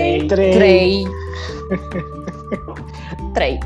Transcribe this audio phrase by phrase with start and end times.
[0.00, 0.26] 3.
[0.26, 0.52] 3.
[0.52, 1.06] 3.
[3.32, 3.58] 3.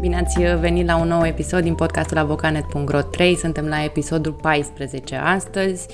[0.00, 3.36] Bine ați venit la un nou episod din podcastul avocanet.ro 3.
[3.36, 5.86] Suntem la episodul 14 astăzi.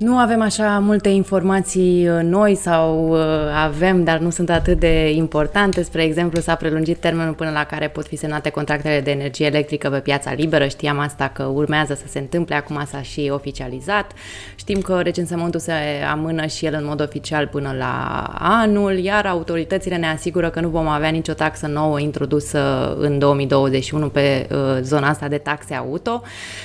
[0.00, 3.18] Nu avem așa multe informații uh, noi sau uh,
[3.64, 5.82] avem, dar nu sunt atât de importante.
[5.82, 9.90] Spre exemplu, s-a prelungit termenul până la care pot fi semnate contractele de energie electrică
[9.90, 10.66] pe piața liberă.
[10.66, 14.12] Știam asta că urmează să se întâmple, acum s-a și oficializat.
[14.54, 15.72] Știm că recensământul se
[16.10, 20.68] amână și el în mod oficial până la anul, iar autoritățile ne asigură că nu
[20.68, 26.22] vom avea nicio taxă nouă introdusă în 2021 pe uh, zona asta de taxe auto.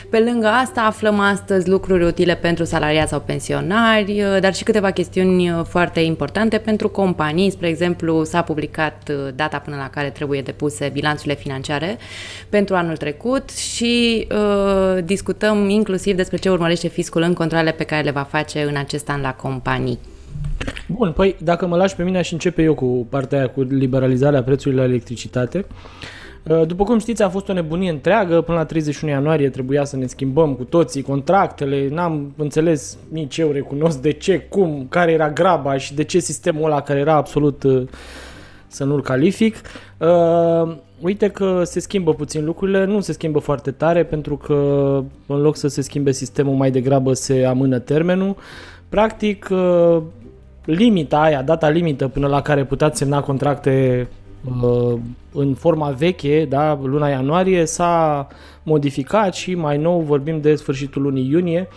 [0.10, 4.92] Pe lângă asta aflăm astăzi lucruri utile pentru salariați sau pensionari, uh, dar și câteva
[4.92, 7.50] chestiuni uh, foarte importante pentru companii.
[7.50, 11.98] Spre exemplu, s-a publicat uh, data până la care trebuie depuse bilanțurile financiare
[12.50, 18.04] pentru anul trecut și uh, discutăm inclusiv despre ce urmărește fiscul în controle pe care
[18.04, 20.00] le va face în acest an la companii.
[20.88, 24.44] Bun, păi dacă mă lași pe mine aș începe eu cu partea aia, cu liberalizarea
[24.44, 25.58] prețului la electricitate.
[25.58, 28.42] Uh, Uh, după cum știți, a fost o nebunie întreagă.
[28.42, 31.88] Până la 31 ianuarie trebuia să ne schimbăm cu toții contractele.
[31.90, 36.66] N-am înțeles nici eu recunosc de ce, cum, care era graba și de ce sistemul
[36.66, 37.88] ăla care era absolut uh,
[38.68, 39.56] să nu-l calific.
[39.98, 44.54] Uh, uite că se schimbă puțin lucrurile, nu se schimbă foarte tare pentru că
[45.26, 48.36] în loc să se schimbe sistemul mai degrabă se amână termenul.
[48.90, 50.02] Practic, uh,
[50.66, 54.25] limita aia, data limită până la care puteți semna contracte Uh,
[55.34, 58.28] în forma veche, da, luna ianuarie, s-a
[58.64, 61.68] modificat și mai nou vorbim de sfârșitul lunii iunie.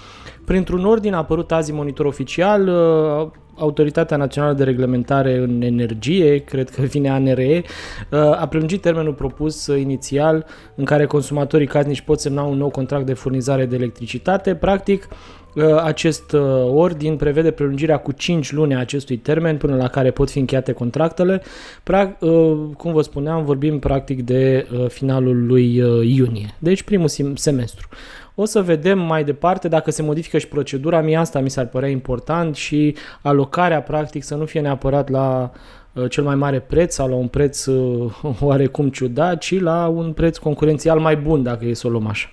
[0.44, 3.30] Printr-un ordin apărut azi monitor oficial, uh,
[3.60, 7.62] Autoritatea Națională de Reglementare în Energie, cred că vine ANRE,
[8.10, 13.06] uh, a prelungit termenul propus inițial în care consumatorii casnici pot semna un nou contract
[13.06, 14.54] de furnizare de electricitate.
[14.54, 15.37] Practic, Uh,
[15.82, 20.30] acest uh, ordin prevede prelungirea cu 5 luni a acestui termen până la care pot
[20.30, 21.42] fi încheiate contractele.
[21.82, 25.74] Pra, uh, cum vă spuneam, vorbim practic de finalul lui
[26.16, 27.88] iunie, deci primul semestru.
[28.34, 31.88] O să vedem mai departe dacă se modifică și procedura, mie asta mi s-ar părea
[31.88, 37.08] important și alocarea practic să nu fie neapărat la Uh, cel mai mare preț sau
[37.08, 41.74] la un preț uh, oarecum ciudat, ci la un preț concurențial mai bun, dacă e
[41.74, 42.28] să o luăm așa.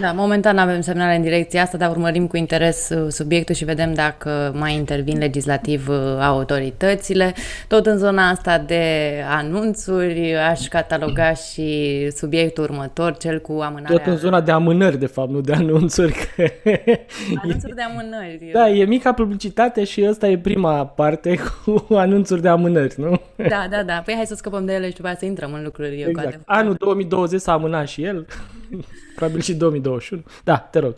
[0.00, 3.94] Da, momentan avem semnale în direcția asta, dar urmărim cu interes uh, subiectul și vedem
[3.94, 5.88] dacă mai intervin legislativ
[6.20, 7.34] autoritățile.
[7.68, 8.82] Tot în zona asta de
[9.28, 13.96] anunțuri, aș cataloga și subiectul următor, cel cu amânarea...
[13.96, 16.12] Tot în zona de amânări, de fapt, nu de anunțuri.
[16.12, 16.42] Că...
[17.42, 18.50] Anunțuri de amânări.
[18.52, 21.38] Da, e mica publicitate și ăsta e prima parte
[21.88, 23.03] cu anunțuri de amânări nu?
[23.48, 24.02] Da, da, da.
[24.04, 26.02] Păi hai să scăpăm de ele și după aceea să intrăm în lucruri.
[26.02, 26.40] Exact.
[26.46, 28.26] Anul 2020 s-a amânat și el.
[29.16, 30.22] Probabil și 2021.
[30.44, 30.96] Da, te rog.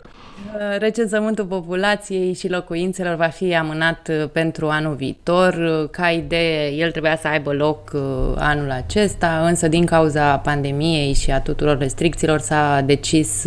[0.55, 5.53] Uh, recensământul populației și locuințelor va fi amânat uh, pentru anul viitor.
[5.53, 7.95] Uh, ca idee, el trebuia să aibă loc
[8.35, 13.43] anul acesta, însă din cauza pandemiei și a tuturor restricțiilor s-a decis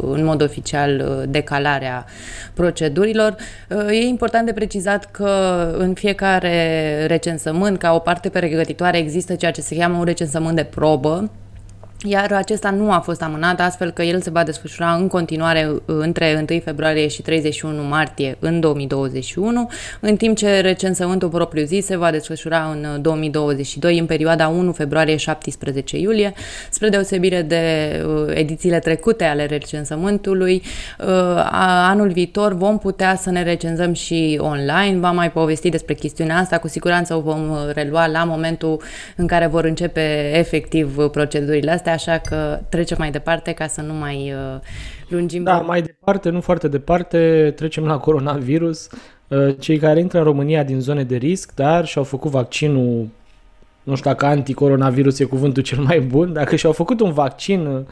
[0.00, 2.04] în mod oficial decalarea
[2.54, 3.36] procedurilor.
[3.90, 5.30] E important de precizat că
[5.78, 10.64] în fiecare recensământ, ca o parte pregătitoare, există ceea ce se cheamă un recensământ de
[10.64, 11.30] probă,
[12.06, 15.80] iar acesta nu a fost amânat, astfel că el se va desfășura în continuare uh,
[15.86, 19.70] între 1 februarie și 31 martie în 2021,
[20.00, 25.90] în timp ce recensământul propriu-zis se va desfășura în 2022, uh, în perioada 1 februarie-17
[25.90, 26.32] iulie,
[26.70, 27.62] spre deosebire de
[28.06, 30.62] uh, edițiile trecute ale recensământului.
[31.90, 36.58] Anul viitor vom putea să ne recenzăm și online, v-am mai povestit despre chestiunea asta,
[36.58, 38.82] cu siguranță o vom relua la momentul
[39.16, 43.92] în care vor începe efectiv procedurile astea, așa că trecem mai departe ca să nu
[43.92, 44.60] mai uh,
[45.08, 45.42] lungim.
[45.42, 48.88] Da, mai departe, nu foarte departe, trecem la coronavirus.
[49.28, 53.08] Uh, cei care intră în România din zone de risc, dar și-au făcut vaccinul,
[53.82, 57.86] nu știu dacă anticoronavirus e cuvântul cel mai bun, dacă și-au făcut un vaccin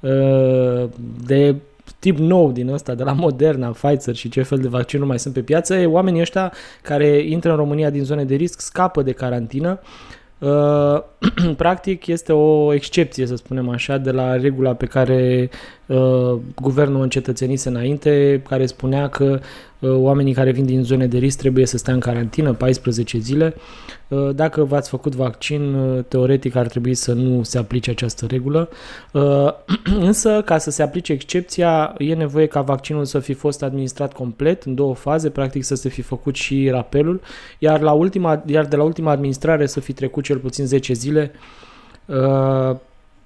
[0.00, 0.88] uh,
[1.26, 1.54] de
[1.98, 5.34] tip nou din ăsta, de la Moderna, Pfizer și ce fel de vaccinuri mai sunt
[5.34, 6.52] pe piață, oamenii ăștia
[6.82, 10.19] care intră în România din zone de risc scapă de carantină Uh,
[11.56, 15.50] practic este o excepție, să spunem așa, de la regula pe care
[15.86, 19.40] uh, guvernul încetățenise înainte, care spunea că
[19.78, 23.54] uh, oamenii care vin din zone de risc trebuie să stea în carantină 14 zile.
[23.56, 23.89] Uh,
[24.34, 28.68] dacă v-ați făcut vaccin, uh, teoretic ar trebui să nu se aplice această regulă,
[29.12, 29.48] uh,
[30.06, 34.62] însă ca să se aplice excepția e nevoie ca vaccinul să fi fost administrat complet
[34.62, 37.20] în două faze, practic să se fi făcut și rapelul,
[37.58, 41.32] iar, la ultima, iar de la ultima administrare să fi trecut cel puțin 10 zile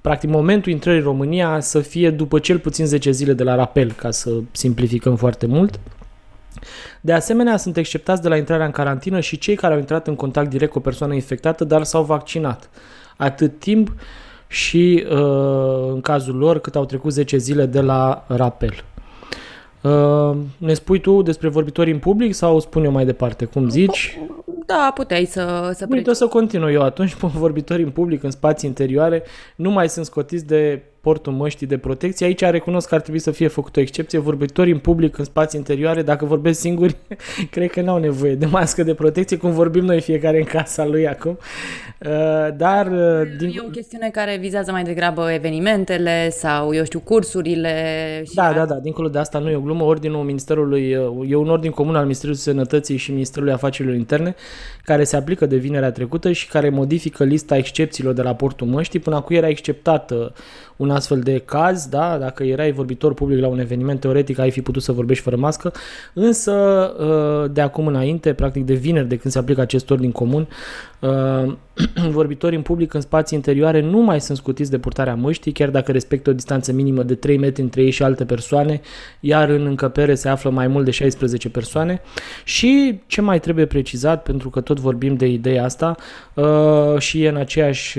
[0.05, 3.93] practic momentul intrării în România să fie după cel puțin 10 zile de la rapel,
[3.93, 5.81] ca să simplificăm foarte mult.
[7.01, 10.15] De asemenea, sunt exceptați de la intrarea în carantină și cei care au intrat în
[10.15, 12.71] contact direct cu o persoană infectată, dar s-au vaccinat.
[13.17, 13.93] Atât timp
[14.47, 18.75] și uh, în cazul lor cât au trecut 10 zile de la rapel.
[19.81, 23.45] Uh, ne spui tu despre vorbitorii în public sau spun eu mai departe?
[23.45, 24.19] Cum zici?
[24.67, 27.15] Da, puteai să, să Uite, o să continui eu atunci.
[27.45, 29.23] Vorbitorii în public, în spații interioare,
[29.57, 32.27] nu mai sunt scotiți de portul măștii de protecție.
[32.27, 34.19] Aici recunosc că ar trebui să fie făcută o excepție.
[34.19, 36.97] Vorbitorii în public, în spații interioare, dacă vorbesc singuri,
[37.55, 41.09] cred că n-au nevoie de mască de protecție, cum vorbim noi fiecare în casa lui
[41.09, 41.39] acum.
[42.07, 42.87] Uh, dar...
[42.87, 43.49] Uh, din...
[43.49, 47.75] E o chestiune care vizează mai degrabă evenimentele sau, eu știu, cursurile.
[48.27, 48.75] Și da, da, da.
[48.75, 49.85] Dincolo de asta nu e o glumă.
[49.85, 54.35] Ordinul Ministerului, uh, e un ordin comun al Ministerului Sănătății și Ministerului Afacerilor Interne
[54.85, 59.01] care se aplică de vinerea trecută și care modifică lista excepțiilor de la portul măștii.
[59.01, 60.33] Până acum era exceptată
[60.77, 62.19] un astfel de caz, da?
[62.19, 65.73] dacă erai vorbitor public la un eveniment, teoretic ai fi putut să vorbești fără mască,
[66.13, 66.53] însă
[66.99, 70.47] uh, de acum înainte, practic de vineri de când se aplică acest ordin comun, uh,
[72.11, 75.93] vorbitorii în public în spații interioare nu mai sunt scutiți de purtarea măștii, chiar dacă
[75.93, 78.81] respectă o distanță minimă de 3 metri între ei și alte persoane,
[79.21, 82.01] iar în încăpere se află mai mult de 16 persoane.
[82.45, 85.97] Și ce mai trebuie precizat, pentru că tot vorbim de ideea asta,
[86.35, 87.99] uh, și e în aceeași,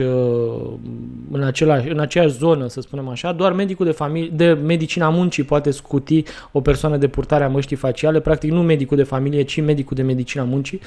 [1.31, 5.44] în, același, în aceeași zonă să spunem așa, doar medicul de, familie, de medicina muncii
[5.44, 9.62] poate scuti o persoană de purtare a măștii faciale, practic nu medicul de familie, ci
[9.62, 10.80] medicul de medicina muncii.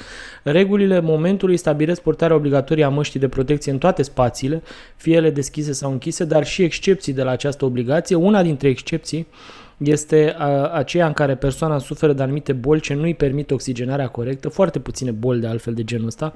[0.43, 4.61] Regulile momentului stabilesc purtarea obligatorie a măștii de protecție în toate spațiile,
[4.95, 8.15] fie ele deschise sau închise, dar și excepții de la această obligație.
[8.15, 9.27] Una dintre excepții
[9.77, 10.35] este
[10.73, 14.79] aceea în care persoana suferă de anumite boli ce nu îi permit oxigenarea corectă, foarte
[14.79, 16.33] puține boli de altfel de genul ăsta,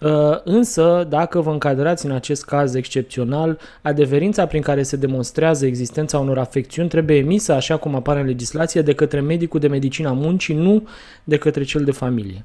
[0.00, 6.18] Uh, însă, dacă vă încadrați în acest caz excepțional, adeverința prin care se demonstrează existența
[6.18, 10.54] unor afecțiuni trebuie emisă, așa cum apare în legislație, de către medicul de medicina muncii,
[10.54, 10.88] nu
[11.24, 12.44] de către cel de familie.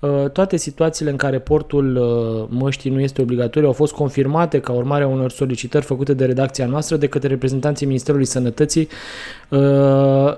[0.00, 4.72] Uh, toate situațiile în care portul uh, măștii nu este obligatoriu au fost confirmate ca
[4.72, 8.88] urmare a unor solicitări făcute de redacția noastră de către reprezentanții Ministerului Sănătății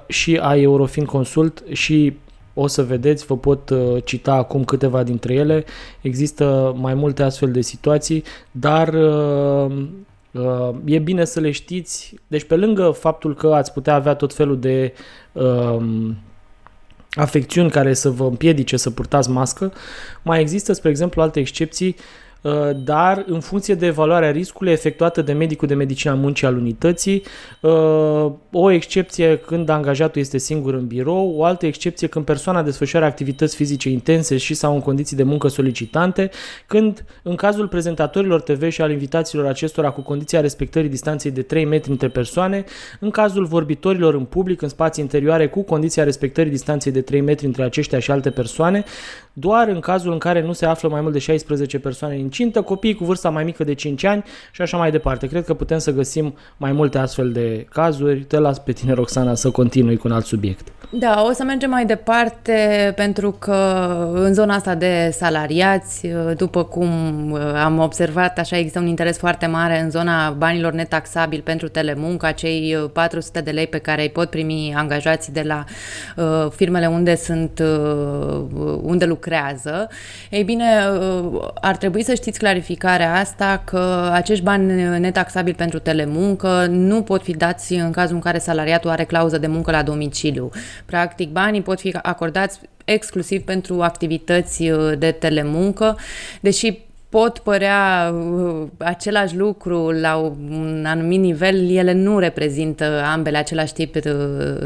[0.07, 2.17] și a Eurofin Consult și
[2.55, 5.65] o să vedeți, vă pot uh, cita acum câteva dintre ele.
[6.01, 9.87] Există mai multe astfel de situații, dar uh,
[10.33, 12.15] uh, e bine să le știți.
[12.27, 14.93] Deci pe lângă faptul că ați putea avea tot felul de
[17.11, 19.73] afecțiuni care să vă împiedice să purtați mască,
[20.23, 22.30] mai există, spre exemplu, alte excepții Uh,
[22.77, 27.23] dar în funcție de evaluarea riscului efectuată de medicul de medicina muncii al unității,
[27.61, 33.07] uh, o excepție când angajatul este singur în birou, o altă excepție când persoana desfășoară
[33.07, 36.31] activități fizice intense și sau în condiții de muncă solicitante,
[36.67, 41.65] când în cazul prezentatorilor TV și al invitațiilor acestora cu condiția respectării distanței de 3
[41.65, 42.65] metri între persoane,
[43.01, 47.47] în cazul vorbitorilor în public în spații interioare cu condiția respectării distanței de 3 metri
[47.47, 48.85] între aceștia și alte persoane,
[49.33, 52.95] doar în cazul în care nu se află mai mult de 16 persoane incintă, copii
[52.95, 55.27] cu vârsta mai mică de 5 ani și așa mai departe.
[55.27, 58.21] Cred că putem să găsim mai multe astfel de cazuri.
[58.21, 60.69] Te las pe tine, Roxana, să continui cu un alt subiect.
[60.93, 63.55] Da, o să mergem mai departe pentru că
[64.15, 66.89] în zona asta de salariați, după cum
[67.65, 72.91] am observat, așa există un interes foarte mare în zona banilor netaxabili pentru telemuncă, acei
[72.93, 75.65] 400 de lei pe care îi pot primi angajații de la
[76.17, 79.89] uh, firmele unde sunt, uh, unde lucrează.
[80.31, 80.65] Ei bine,
[81.01, 87.23] uh, ar trebui să știți clarificarea asta că acești bani netaxabili pentru telemuncă nu pot
[87.23, 90.51] fi dați în cazul în care salariatul are clauză de muncă la domiciliu.
[90.85, 95.99] Practic, banii pot fi acordați exclusiv pentru activități uh, de telemuncă,
[96.41, 96.79] deși
[97.11, 103.93] pot părea uh, același lucru la un anumit nivel, ele nu reprezintă ambele același tip
[103.93, 104.13] de,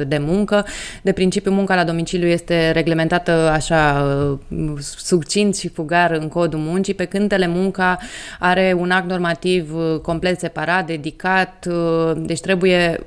[0.07, 0.67] de muncă.
[1.03, 4.07] De principiu, munca la domiciliu este reglementată așa
[4.51, 7.99] uh, succint și fugar în codul muncii, pe când telemunca
[8.39, 11.67] are un act normativ uh, complet separat, dedicat,
[12.17, 13.07] deci trebuie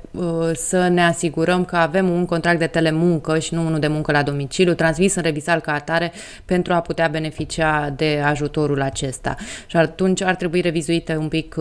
[0.54, 4.22] să ne asigurăm că avem un contract de telemuncă și nu unul de muncă la
[4.22, 6.12] domiciliu, transmis în revisal ca atare
[6.44, 9.66] pentru a putea beneficia de ajutorul acesta acesta.
[9.66, 11.54] Și atunci ar trebui revizuite un pic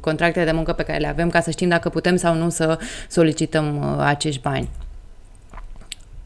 [0.00, 2.78] contractele de muncă pe care le avem ca să știm dacă putem sau nu să
[3.08, 4.68] solicităm acești bani.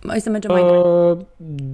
[0.07, 1.19] Hai să mergem mai uh,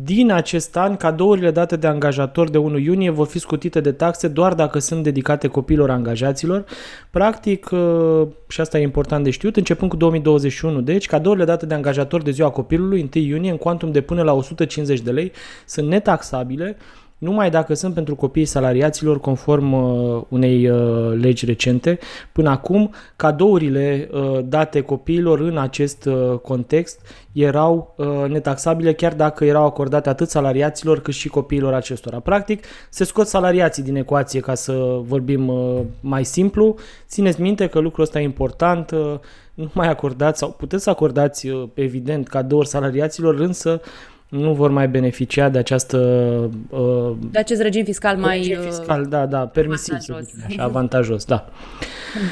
[0.04, 4.28] Din acest an, cadourile date de angajator de 1 iunie vor fi scutite de taxe
[4.28, 6.64] doar dacă sunt dedicate copiilor angajaților.
[7.10, 11.74] Practic, uh, și asta e important de știut, începând cu 2021, deci cadourile date de
[11.74, 15.32] angajator de ziua copilului 1 iunie în cuantum de până la 150 de lei
[15.66, 16.76] sunt netaxabile
[17.18, 21.98] numai dacă sunt pentru copiii salariaților conform uh, unei uh, legi recente.
[22.32, 27.00] Până acum, cadourile uh, date copiilor în acest uh, context
[27.32, 32.18] erau uh, netaxabile chiar dacă erau acordate atât salariaților cât și copiilor acestora.
[32.18, 36.74] Practic, se scot salariații din ecuație ca să vorbim uh, mai simplu.
[37.08, 38.90] Țineți minte că lucrul ăsta e important.
[38.90, 39.14] Uh,
[39.54, 43.90] nu mai acordați sau puteți să acordați, uh, evident, cadouri salariaților, însă uh,
[44.28, 45.98] nu vor mai beneficia de această...
[46.68, 48.36] Uh, de acest regim fiscal mai...
[48.36, 50.44] Regim uh, fiscal, da, da, permisiv, avantajos.
[50.48, 51.48] așa, avantajos, da.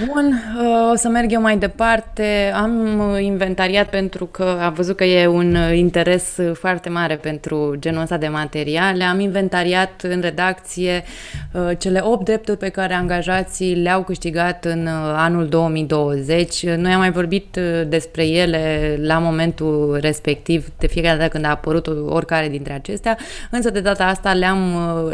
[0.06, 2.52] Bun, uh, o să merg eu mai departe.
[2.54, 8.16] Am inventariat pentru că am văzut că e un interes foarte mare pentru genul ăsta
[8.16, 9.04] de materiale.
[9.04, 11.04] Am inventariat în redacție
[11.52, 16.66] uh, cele 8 drepturi pe care angajații le-au câștigat în uh, anul 2020.
[16.66, 17.58] Noi am mai vorbit
[17.88, 23.18] despre ele la momentul respectiv, de fiecare dată când a apărut apărut oricare dintre acestea,
[23.50, 24.58] însă de data asta le-am,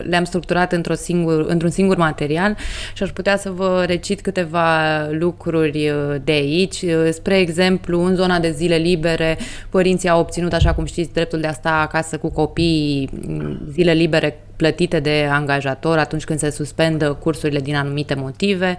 [0.09, 2.57] le-am structurat într-o singur, într-un singur material
[2.95, 4.69] și aș putea să vă recit câteva
[5.11, 6.83] lucruri uh, de aici.
[6.83, 9.39] Uh, spre exemplu, în zona de zile libere,
[9.71, 13.93] părinții au obținut, așa cum știți, dreptul de a sta acasă cu copiii mm, zile
[13.93, 18.77] libere plătite de angajator atunci când se suspendă cursurile din anumite motive.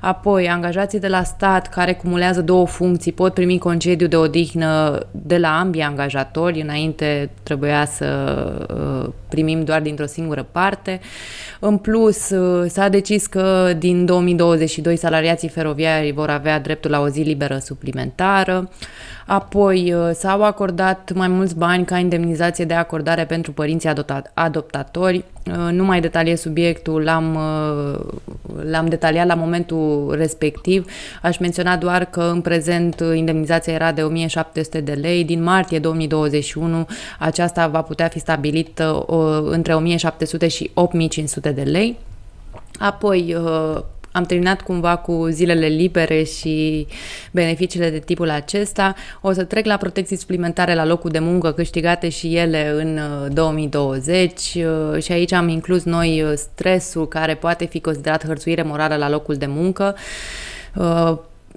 [0.00, 5.38] Apoi, angajații de la stat care cumulează două funcții pot primi concediu de odihnă de
[5.38, 6.60] la ambii angajatori.
[6.60, 8.06] Înainte trebuia să
[9.04, 11.00] uh, primim doar dintr-o singură parte.
[11.60, 17.08] În plus, uh, s-a decis că din 2022 salariații feroviari vor avea dreptul la o
[17.08, 18.68] zi liberă suplimentară.
[19.26, 23.92] Apoi uh, s-au acordat mai mulți bani ca indemnizație de acordare pentru părinții
[24.34, 25.23] adoptatori.
[25.50, 28.00] Uh, nu mai detaliez subiectul, l-am, uh,
[28.70, 30.90] l-am detaliat la momentul respectiv.
[31.22, 35.24] Aș menționa doar că în prezent indemnizația era de 1700 de lei.
[35.24, 36.86] Din martie 2021
[37.18, 39.04] aceasta va putea fi stabilită
[39.50, 41.96] între 1700 și 8500 de lei.
[42.78, 43.36] Apoi,
[44.14, 46.86] am terminat cumva cu zilele libere și
[47.30, 48.94] beneficiile de tipul acesta.
[49.20, 53.00] O să trec la protecții suplimentare la locul de muncă câștigate și ele în
[53.32, 58.62] 2020 uh, uh, și aici am inclus noi uh, stresul care poate fi considerat hărțuire
[58.62, 59.96] morală la locul de muncă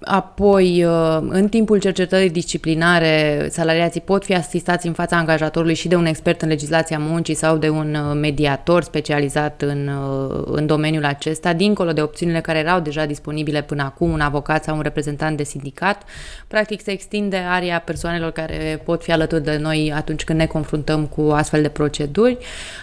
[0.04, 5.96] Apoi, uh, în timpul cercetării disciplinare, salariații pot fi asistați în fața angajatorului și de
[5.96, 11.06] un expert în legislația muncii sau de un uh, mediator specializat în, uh, în domeniul
[11.06, 15.38] acesta, dincolo de opțiunile care erau deja disponibile până acum, un avocat sau un reprezentant
[15.38, 16.04] de sindicat.
[16.48, 21.06] Practic, se extinde area persoanelor care pot fi alături de noi atunci când ne confruntăm
[21.06, 22.38] cu astfel de proceduri.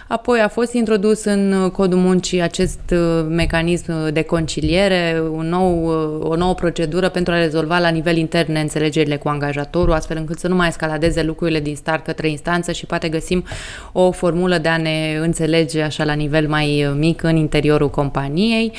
[0.09, 2.94] Apoi, a fost introdus în codul muncii acest
[3.28, 5.87] mecanism de conciliere, un nou,
[6.23, 10.38] o nouă procedură măsură pentru a rezolva la nivel intern neînțelegerile cu angajatorul, astfel încât
[10.38, 13.44] să nu mai escaladeze lucrurile din start către instanță și poate găsim
[13.92, 18.73] o formulă de a ne înțelege așa la nivel mai mic în interiorul companiei.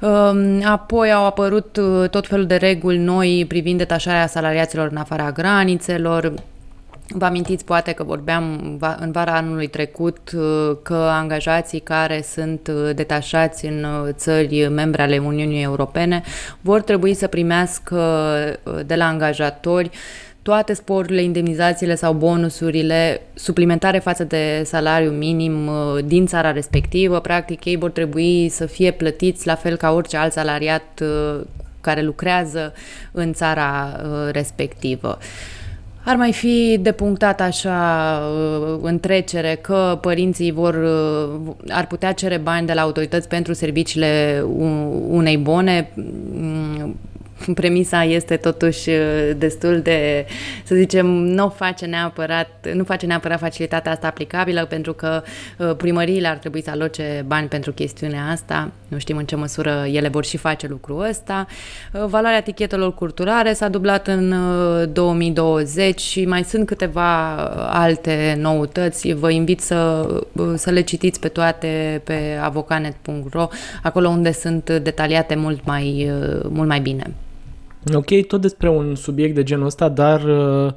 [0.00, 5.32] Um, apoi au apărut uh, tot felul de reguli noi privind detașarea salariaților în afara
[5.32, 6.32] granițelor,
[7.08, 8.60] Vă amintiți poate că vorbeam
[8.98, 15.02] în vara anului trecut uh, că angajații care sunt uh, detașați în uh, țări membre
[15.02, 16.22] ale Uniunii Europene
[16.60, 17.98] vor trebui să primească
[18.86, 19.90] de la angajatori
[20.42, 25.70] toate sporurile, indemnizațiile sau bonusurile suplimentare față de salariu minim
[26.04, 27.20] din țara respectivă.
[27.20, 31.02] Practic, ei vor trebui să fie plătiți la fel ca orice alt salariat
[31.80, 32.72] care lucrează
[33.12, 34.00] în țara
[34.32, 35.18] respectivă.
[36.04, 42.36] Ar mai fi depunctat așa uh, în trecere că părinții vor, uh, ar putea cere
[42.36, 44.42] bani de la autorități pentru serviciile
[45.08, 46.96] unei bune mm,
[47.54, 50.26] premisa este totuși uh, destul de,
[50.64, 55.22] să zicem, nu face neapărat, nu face neapărat facilitatea asta aplicabilă pentru că
[55.58, 58.70] uh, primăriile ar trebui să aloce bani pentru chestiunea asta.
[58.88, 61.46] Nu știm în ce măsură ele vor și face lucrul ăsta.
[61.92, 64.34] Uh, valoarea etichetelor culturale s-a dublat în
[64.92, 67.34] 2020 și mai sunt câteva
[67.70, 69.12] alte noutăți.
[69.12, 70.08] Vă invit să,
[70.54, 73.48] să le citiți pe toate pe avocanet.ro,
[73.82, 76.10] acolo unde sunt detaliate mult mai,
[76.48, 77.04] mult mai bine.
[77.92, 80.72] Ok, tot despre un subiect de genul ăsta, dar uh,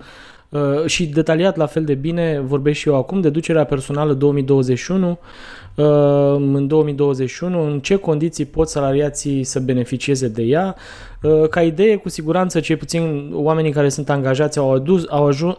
[0.49, 5.09] uh, și detaliat la fel de bine vorbesc și eu acum, deducerea personală 2021,
[5.75, 5.85] uh,
[6.35, 10.75] în 2021, în ce condiții pot salariații să beneficieze de ea.
[11.21, 15.57] Uh, ca idee, cu siguranță, cei puțin oamenii care sunt angajați au, adus, au, ajuns,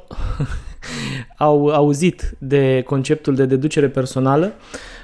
[1.39, 4.47] au auzit de conceptul de deducere personală.
[4.47, 4.97] Uh,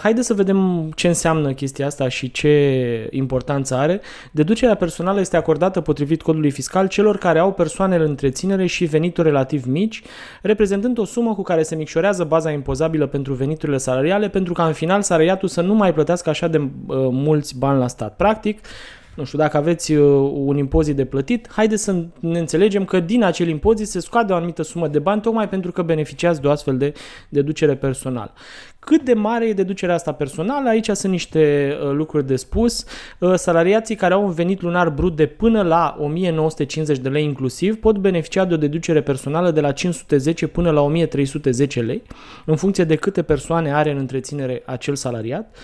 [0.00, 4.00] haideți să vedem ce înseamnă chestia asta și ce importanță are.
[4.30, 9.28] Deducerea personală este acordată potrivit codului fiscal celor care au persoane în întreținere și venituri
[9.28, 10.02] relativ mici,
[10.42, 14.72] reprezentând o sumă cu care se micșorează baza impozabilă pentru veniturile salariale, pentru ca în
[14.72, 16.68] final salariatul să nu mai plătească așa de uh,
[17.10, 18.16] mulți bani la stat.
[18.16, 18.60] Practic,
[19.14, 23.22] nu știu, dacă aveți uh, un impozit de plătit, haideți să ne înțelegem că din
[23.24, 26.50] acel impozit se scoate o anumită sumă de bani tocmai pentru că beneficiați de o
[26.50, 26.92] astfel de
[27.28, 28.32] deducere personală.
[28.80, 30.68] Cât de mare e deducerea asta personală?
[30.68, 32.84] Aici sunt niște uh, lucruri de spus.
[33.18, 37.76] Uh, salariații care au un venit lunar brut de până la 1950 de lei inclusiv
[37.76, 42.02] pot beneficia de o deducere personală de la 510 până la 1310 lei,
[42.44, 45.56] în funcție de câte persoane are în întreținere acel salariat.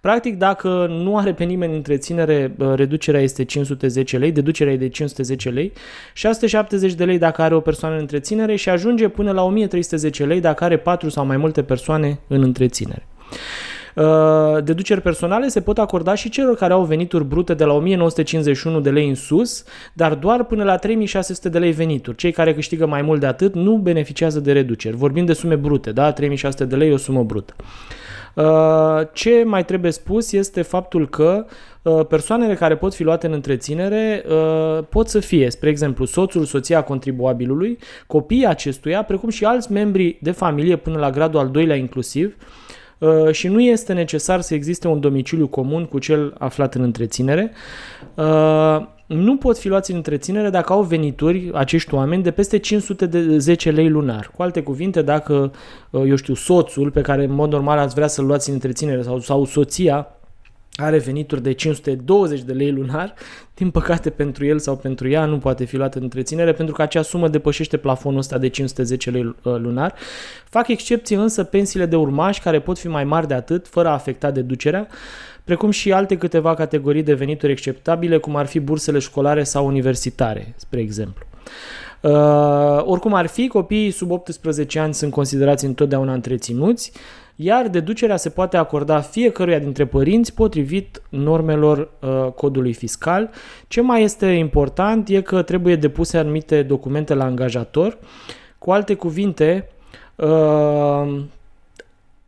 [0.00, 5.48] Practic, dacă nu are pe nimeni întreținere, reducerea este 510 lei, deducerea e de 510
[5.50, 5.72] lei,
[6.14, 10.40] 670 de lei dacă are o persoană în întreținere și ajunge până la 1310 lei
[10.40, 12.61] dacă are 4 sau mai multe persoane în întreținere.
[14.64, 18.90] Deduceri personale se pot acorda și celor care au venituri brute de la 1951 de
[18.90, 22.16] lei în sus, dar doar până la 3600 de lei venituri.
[22.16, 24.96] Cei care câștigă mai mult de atât nu beneficiază de reduceri.
[24.96, 26.12] Vorbim de sume brute, da?
[26.12, 27.54] 3600 de lei e o sumă brută.
[28.34, 31.44] Uh, ce mai trebuie spus este faptul că
[31.82, 36.44] uh, persoanele care pot fi luate în întreținere uh, pot să fie, spre exemplu, soțul,
[36.44, 41.76] soția contribuabilului, copiii acestuia, precum și alți membri de familie până la gradul al doilea
[41.76, 42.36] inclusiv,
[43.30, 47.52] și nu este necesar să existe un domiciliu comun cu cel aflat în întreținere
[49.06, 53.88] nu pot fi luați în întreținere dacă au venituri, acești oameni, de peste 510 lei
[53.88, 54.30] lunar.
[54.36, 55.52] Cu alte cuvinte, dacă,
[55.90, 59.02] uh, eu știu, soțul pe care în mod normal ați vrea să-l luați în întreținere
[59.02, 60.06] sau, sau soția
[60.76, 63.14] are venituri de 520 de lei lunar,
[63.54, 66.82] din păcate pentru el sau pentru ea nu poate fi luată în întreținere pentru că
[66.82, 69.94] acea sumă depășește plafonul ăsta de 510 lei uh, lunar.
[70.48, 73.92] Fac excepție însă pensiile de urmași care pot fi mai mari de atât, fără a
[73.92, 74.88] afecta deducerea
[75.44, 80.52] precum și alte câteva categorii de venituri acceptabile, cum ar fi bursele școlare sau universitare,
[80.56, 81.26] spre exemplu.
[82.00, 86.92] Uh, oricum ar fi, copiii sub 18 ani sunt considerați întotdeauna întreținuți,
[87.36, 93.30] iar deducerea se poate acorda fiecăruia dintre părinți potrivit normelor uh, codului fiscal.
[93.68, 97.98] Ce mai este important e că trebuie depuse anumite documente la angajator.
[98.58, 99.68] Cu alte cuvinte,
[100.16, 101.20] uh,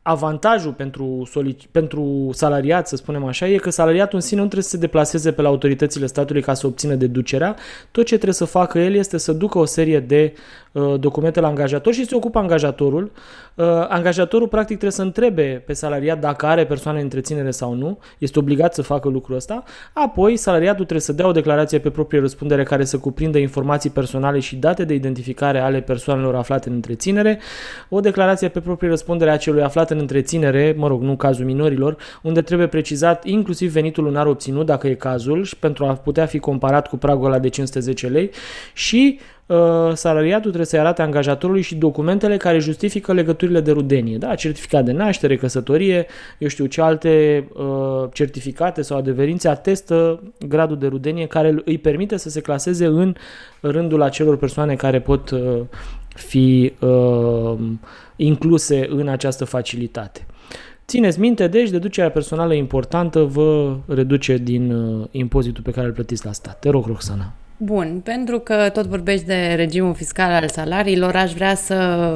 [0.07, 4.65] avantajul pentru, solic- pentru salariat, să spunem așa, e că salariatul în sine nu trebuie
[4.65, 7.57] să se deplaseze pe la autoritățile statului ca să obțină deducerea.
[7.91, 10.33] Tot ce trebuie să facă el este să ducă o serie de
[10.73, 13.13] uh, documente la angajator și se ocupă angajatorul.
[13.55, 17.99] Uh, angajatorul practic trebuie să întrebe pe salariat dacă are persoane în întreținere sau nu.
[18.19, 19.63] Este obligat să facă lucrul ăsta.
[19.93, 24.39] Apoi, salariatul trebuie să dea o declarație pe proprie răspundere care să cuprindă informații personale
[24.39, 27.39] și date de identificare ale persoanelor aflate în întreținere.
[27.89, 31.97] O declarație pe proprie răspundere a celui aflat în întreținere, mă rog, nu cazul minorilor,
[32.23, 36.39] unde trebuie precizat inclusiv venitul lunar obținut, dacă e cazul, și pentru a putea fi
[36.39, 38.31] comparat cu pragul ăla de 510 lei
[38.73, 39.57] și uh,
[39.95, 44.35] salariatul trebuie să-i arate angajatorului și documentele care justifică legăturile de rudenie, da?
[44.35, 46.07] certificat de naștere, căsătorie,
[46.39, 52.17] eu știu ce alte uh, certificate sau adeverințe atestă gradul de rudenie care îi permite
[52.17, 53.15] să se claseze în
[53.61, 55.61] rândul acelor persoane care pot uh,
[56.15, 57.55] fi uh,
[58.17, 60.27] incluse în această facilitate.
[60.87, 66.25] Țineți minte, deci, deducerea personală importantă vă reduce din uh, impozitul pe care îl plătiți
[66.25, 66.59] la stat.
[66.59, 67.33] Te rog, Roxana.
[67.57, 72.07] Bun, pentru că tot vorbești de regimul fiscal al salariilor, aș vrea să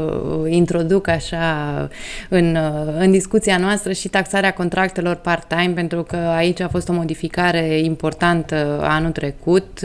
[0.48, 1.88] introduc așa
[2.28, 2.58] în,
[2.98, 8.80] în discuția noastră și taxarea contractelor part-time, pentru că aici a fost o modificare importantă
[8.82, 9.80] anul trecut,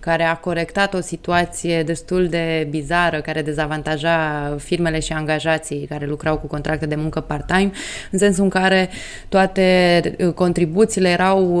[0.00, 6.38] care a corectat o situație destul de bizară, care dezavantaja firmele și angajații care lucrau
[6.38, 7.70] cu contracte de muncă part-time,
[8.10, 8.88] în sensul în care
[9.28, 11.58] toate contribuțiile erau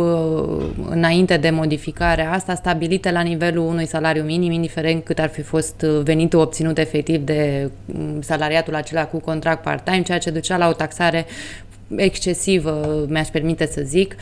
[0.90, 5.42] înainte de modificarea asta stabilite stabilite la nivelul unui salariu minim, indiferent cât ar fi
[5.42, 10.56] fost uh, venitul obținut efectiv de mm, salariatul acela cu contract part-time, ceea ce ducea
[10.56, 11.26] la o taxare
[11.96, 14.16] excesivă, mi-aș permite să zic.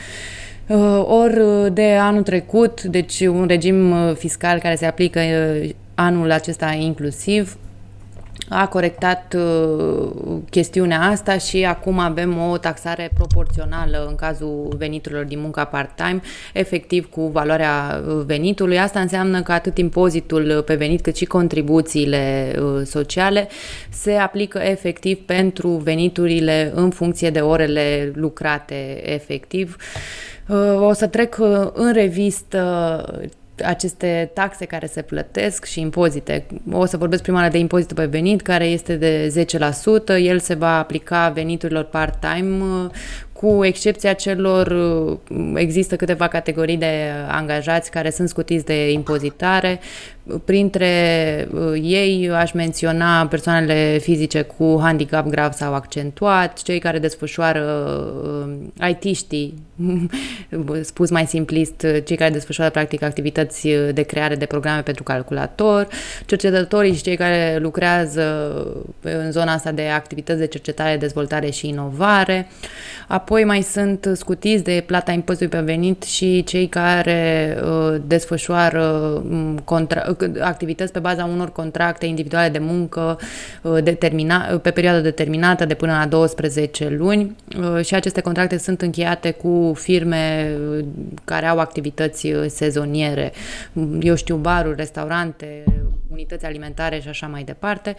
[0.67, 5.19] Uh, Ori uh, de anul trecut, deci un regim fiscal care se aplică
[5.95, 7.57] anul acesta inclusiv,
[8.49, 10.07] a corectat uh,
[10.49, 16.21] chestiunea asta și acum avem o taxare proporțională în cazul veniturilor din munca part-time,
[16.53, 18.79] efectiv cu valoarea uh, venitului.
[18.79, 23.47] Asta înseamnă că atât impozitul pe venit cât și contribuțiile uh, sociale
[23.89, 29.75] se aplică efectiv pentru veniturile în funcție de orele lucrate efectiv.
[30.79, 31.37] O să trec
[31.73, 32.59] în revistă
[33.63, 36.45] aceste taxe care se plătesc și impozite.
[36.71, 39.45] O să vorbesc prima oară de impozitul pe venit, care este de
[40.15, 40.21] 10%.
[40.21, 42.89] El se va aplica veniturilor part-time
[43.33, 44.75] cu excepția celor,
[45.55, 49.79] există câteva categorii de angajați care sunt scutiți de impozitare.
[50.45, 57.63] Printre uh, ei aș menționa persoanele fizice cu handicap grav sau accentuat, cei care desfășoară
[58.79, 59.53] uh, IT-știi,
[60.81, 65.87] spus mai simplist, cei care desfășoară practic activități de creare de programe pentru calculator,
[66.25, 68.55] cercetătorii și cei care lucrează
[69.01, 72.47] în zona asta de activități de cercetare, dezvoltare și inovare.
[73.07, 78.83] Apoi mai sunt scutiți de plata impozitului pe venit și cei care uh, desfășoară
[79.29, 83.19] um, contra- activități pe baza unor contracte individuale de muncă
[83.61, 87.35] uh, determina- pe perioadă determinată de până la 12 luni.
[87.59, 90.85] Uh, și aceste contracte sunt încheiate cu firme uh,
[91.25, 93.31] care au activități uh, sezoniere,
[93.99, 95.63] eu știu, baruri, restaurante,
[96.15, 97.95] unități alimentare și așa mai departe.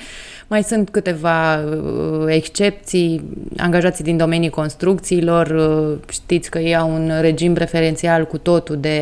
[0.47, 3.23] Mai sunt câteva uh, excepții,
[3.57, 8.99] angajații din domeniul construcțiilor, uh, știți că ei au un regim preferențial cu totul de,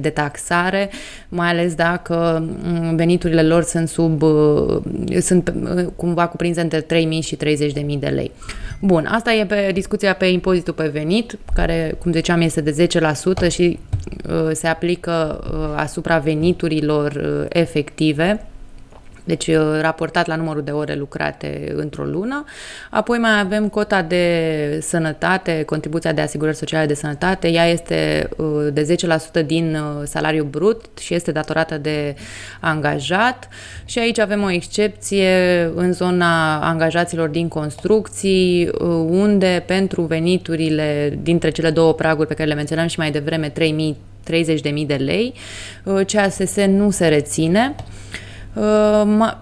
[0.00, 0.90] de taxare,
[1.28, 4.82] mai ales dacă mm, veniturile lor sunt sub, uh,
[5.20, 5.52] sunt
[5.96, 6.86] cumva cuprinse între 3.000
[7.20, 8.30] și 30.000 de lei.
[8.80, 12.88] Bun, asta e pe discuția pe impozitul pe venit, care, cum ziceam, este de
[13.46, 13.78] 10% și
[14.28, 18.46] uh, se aplică uh, asupra veniturilor uh, efective
[19.24, 22.44] deci uh, raportat la numărul de ore lucrate într-o lună.
[22.90, 27.48] Apoi mai avem cota de sănătate, contribuția de asigurări sociale de sănătate.
[27.48, 28.96] Ea este uh, de
[29.42, 32.14] 10% din uh, salariul brut și este datorată de
[32.60, 33.48] angajat.
[33.84, 38.70] Și aici avem o excepție în zona angajaților din construcții,
[39.08, 43.96] unde pentru veniturile dintre cele două praguri pe care le menționam și mai devreme, 3000
[44.30, 45.34] 30.000 de lei,
[46.06, 47.74] CASS nu se reține.
[47.76, 47.84] Uh,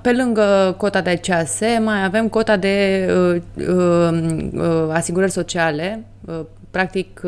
[0.01, 6.05] pe lângă cota de CAS, mai avem cota de uh, uh, asigurări sociale,
[6.71, 7.21] practic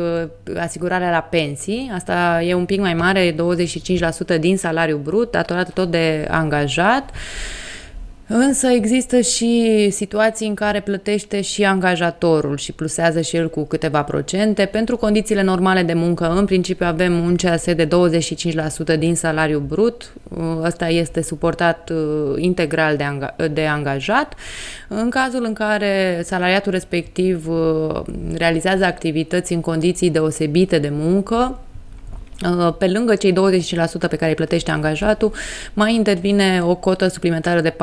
[0.59, 1.91] asigurarea la pensii.
[1.93, 3.35] Asta e un pic mai mare,
[4.35, 7.09] 25% din salariul brut, datorată tot de angajat.
[8.27, 14.03] Însă există și situații în care plătește și angajatorul și plusează și el cu câteva
[14.03, 14.65] procente.
[14.65, 17.87] Pentru condițiile normale de muncă, în principiu avem un CAS de
[18.95, 20.13] 25% din salariu brut.
[20.61, 24.33] Ăsta este suportat uh, integral de, anga- de angajat.
[24.87, 28.01] În cazul în care salariatul respectiv uh,
[28.35, 31.72] realizează activități în condiții deosebite de muncă, Uh,
[32.77, 33.35] pe lângă cei 25%
[34.09, 35.31] pe care îi plătește angajatul,
[35.73, 37.75] mai intervine o cotă suplimentară de 4%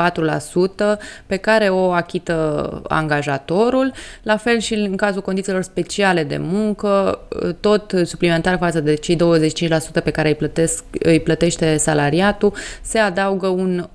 [1.27, 3.92] pe care o achită angajatorul,
[4.23, 9.16] la fel și în cazul condițiilor speciale de muncă, uh, tot suplimentar față de cei
[9.16, 13.88] 25% pe care îi, plătesc, îi plătește salariatul, se adaugă un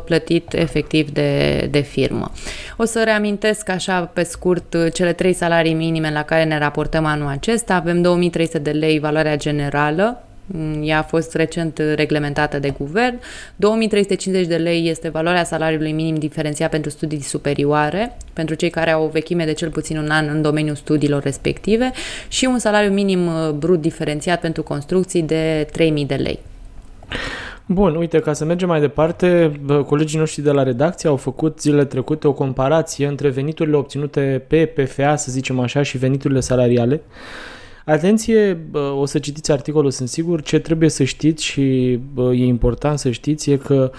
[0.00, 2.30] 8% plătit efectiv de, de firmă.
[2.76, 7.28] O să reamintesc așa pe scurt cele trei salarii minime la care ne raportăm anul
[7.28, 7.74] acesta.
[7.74, 10.22] Avem 2300 de lei valoarea generală generală,
[10.80, 13.20] ea a fost recent reglementată de guvern.
[13.56, 19.04] 2350 de lei este valoarea salariului minim diferențiat pentru studii superioare, pentru cei care au
[19.04, 21.92] o vechime de cel puțin un an în domeniul studiilor respective
[22.28, 26.38] și un salariu minim uh, brut diferențiat pentru construcții de 3000 de lei.
[27.66, 31.84] Bun, uite, ca să mergem mai departe, colegii noștri de la redacție au făcut zilele
[31.84, 37.00] trecute o comparație între veniturile obținute pe PFA, să zicem așa, și veniturile salariale.
[37.84, 38.58] Atenție,
[38.96, 43.50] o să citiți articolul, sunt sigur, ce trebuie să știți și e important să știți
[43.50, 43.90] e că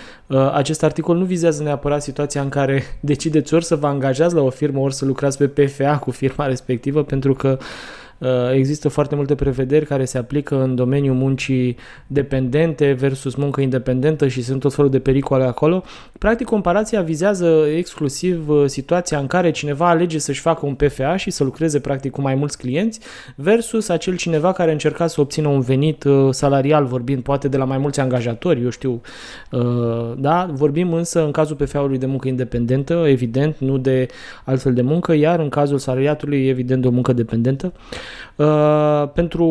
[0.53, 4.49] acest articol nu vizează neapărat situația în care decideți ori să vă angajați la o
[4.49, 8.02] firmă, ori să lucrați pe PFA cu firma respectivă, pentru că Uh,
[8.53, 14.41] există foarte multe prevederi care se aplică în domeniul muncii dependente versus muncă independentă și
[14.41, 15.83] sunt tot felul de pericole acolo.
[16.19, 21.29] Practic, comparația vizează exclusiv uh, situația în care cineva alege să-și facă un PFA și
[21.29, 22.99] să lucreze practic cu mai mulți clienți
[23.35, 27.65] versus acel cineva care încerca să obțină un venit uh, salarial, vorbind poate de la
[27.65, 29.01] mai mulți angajatori, eu știu,
[30.17, 30.49] da?
[30.53, 34.07] Vorbim însă în cazul PFA-ului de muncă independentă, evident, nu de
[34.43, 37.73] altfel de muncă, iar în cazul salariatului, evident, de o muncă dependentă.
[38.35, 39.47] Uh, pentru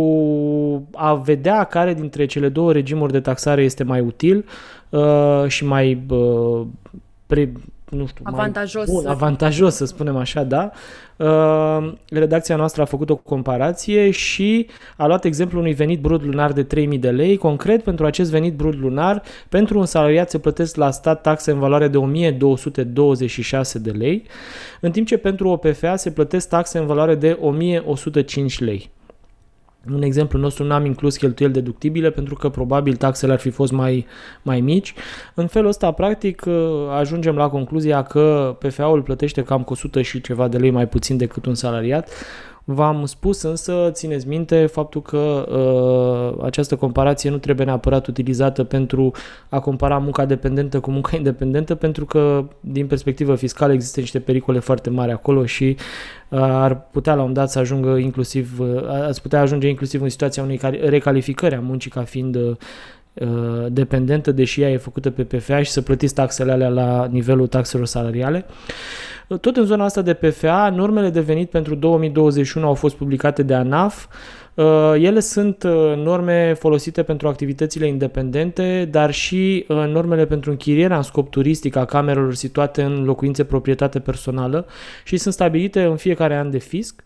[0.92, 4.44] a vedea care dintre cele două regimuri de taxare este mai util
[4.88, 6.66] uh, și mai uh,
[7.26, 7.52] pre,
[7.96, 10.70] nu știu, avantajos, mai bun, avantajos să spunem așa, da.
[11.16, 16.52] Uh, redacția noastră a făcut o comparație și a luat exemplul unui venit brut lunar
[16.52, 17.36] de 3000 de lei.
[17.36, 21.58] Concret, pentru acest venit brut lunar, pentru un salariat se plătesc la stat taxe în
[21.58, 24.22] valoare de 1226 de lei,
[24.80, 28.90] în timp ce pentru o PFA se plătesc taxe în valoare de 1105 lei.
[29.86, 34.06] În exemplu nostru n-am inclus cheltuieli deductibile pentru că probabil taxele ar fi fost mai,
[34.42, 34.94] mai mici.
[35.34, 36.42] În felul ăsta, practic,
[36.98, 41.16] ajungem la concluzia că PFA-ul plătește cam cu 100 și ceva de lei mai puțin
[41.16, 42.08] decât un salariat,
[42.64, 49.12] V-am spus însă, țineți minte, faptul că uh, această comparație nu trebuie neapărat utilizată pentru
[49.48, 54.58] a compara munca dependentă cu munca independentă, pentru că, din perspectivă fiscală, există niște pericole
[54.58, 55.76] foarte mari acolo și
[56.28, 60.08] uh, ar putea la un dat să ajungă inclusiv, uh, ați putea ajunge inclusiv în
[60.08, 62.56] situația unei recalificări a muncii ca fiind uh,
[63.68, 67.86] dependentă, deși ea e făcută pe PFA și să plătiți taxele alea la nivelul taxelor
[67.86, 68.46] salariale.
[69.40, 73.54] Tot în zona asta de PFA, normele de venit pentru 2021 au fost publicate de
[73.54, 74.06] ANAF.
[74.54, 80.96] Uh, ele sunt uh, norme folosite pentru activitățile independente, dar și uh, normele pentru închirierea
[80.96, 84.66] în scop turistic a camerelor situate în locuințe proprietate personală
[85.04, 87.02] și sunt stabilite în fiecare an de fisc.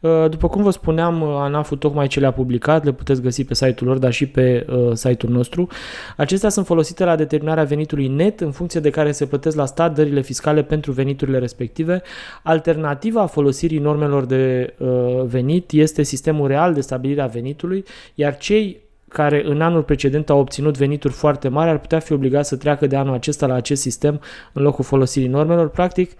[0.00, 3.54] Uh, după cum vă spuneam, uh, ANAF-ul tocmai ce le-a publicat, le puteți găsi pe
[3.54, 5.68] site-ul lor, dar și pe uh, site-ul nostru.
[6.16, 9.94] Acestea sunt folosite la determinarea venitului net, în funcție de care se plătesc la stat
[9.94, 12.02] dările fiscale pentru veniturile respective.
[12.42, 14.88] Alternativa folosirii normelor de uh,
[15.24, 17.84] venit este sistemul real de stabilire a venitului,
[18.14, 22.48] iar cei care în anul precedent au obținut venituri foarte mari ar putea fi obligați
[22.48, 24.20] să treacă de anul acesta la acest sistem
[24.52, 25.68] în locul folosirii normelor.
[25.68, 26.10] Practic,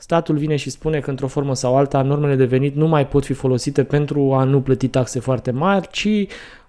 [0.00, 3.24] statul vine și spune că într-o formă sau alta normele de venit nu mai pot
[3.24, 6.08] fi folosite pentru a nu plăti taxe foarte mari, ci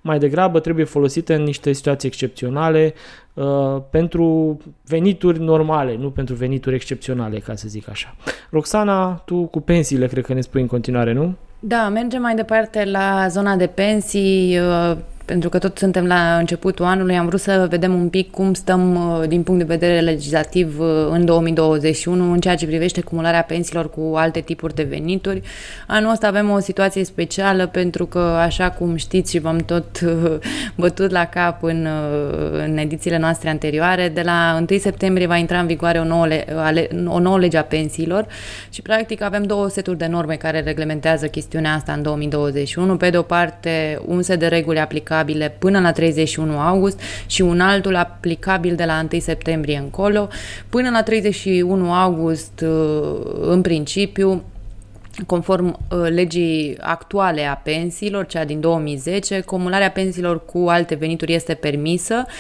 [0.02, 2.94] mai degrabă trebuie folosite în niște situații excepționale
[3.34, 3.46] uh,
[3.90, 8.16] pentru venituri normale, nu pentru venituri excepționale, ca să zic așa.
[8.50, 11.36] Roxana, tu cu pensiile cred că ne spui în continuare, nu?
[11.60, 14.60] Da, mergem mai departe la zona de pensii.
[15.32, 18.54] Uh pentru că tot suntem la începutul anului, am vrut să vedem un pic cum
[18.54, 23.42] stăm uh, din punct de vedere legislativ uh, în 2021 în ceea ce privește cumularea
[23.42, 25.42] pensiilor cu alte tipuri de venituri.
[25.88, 30.38] Anul ăsta avem o situație specială pentru că, așa cum știți și v-am tot uh,
[30.76, 31.88] bătut la cap în,
[32.52, 36.28] în edițiile noastre anterioare, de la 1 septembrie va intra în vigoare o nouă,
[37.06, 38.28] o nouă lege a pensiilor
[38.70, 42.96] și practic avem două seturi de norme care reglementează chestiunea asta în 2021.
[42.98, 47.42] Pe de o parte, un set de reguli aplicate aplicabile până la 31 august și
[47.42, 50.28] un altul aplicabil de la 1 septembrie încolo.
[50.70, 54.44] Până la 31 august, uh, în principiu,
[55.26, 61.54] conform uh, legii actuale a pensiilor, cea din 2010, cumularea pensiilor cu alte venituri este
[61.54, 62.34] permisă Uh,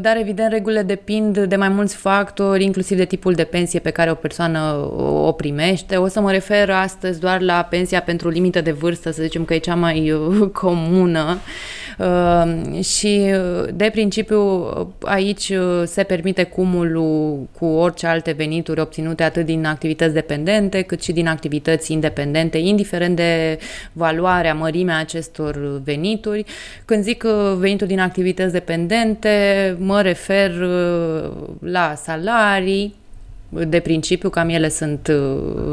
[0.00, 4.10] dar evident regulile depind de mai mulți factori, inclusiv de tipul de pensie pe care
[4.10, 4.90] o persoană
[5.28, 5.96] o primește.
[5.96, 9.54] O să mă refer astăzi doar la pensia pentru limită de vârstă, să zicem că
[9.54, 11.38] e cea mai uh, comună
[11.98, 13.30] uh, și
[13.74, 14.68] de principiu
[15.00, 15.52] aici
[15.84, 21.28] se permite cumulul cu orice alte venituri obținute atât din activități dependente cât și din
[21.28, 23.58] activități independente, indiferent de
[23.92, 26.44] valoarea, mărimea acestor venituri.
[26.84, 27.24] Când zic
[27.58, 29.37] venituri din activități dependente,
[29.78, 32.94] mă refer uh, la salarii,
[33.48, 35.12] de principiu, cam ele sunt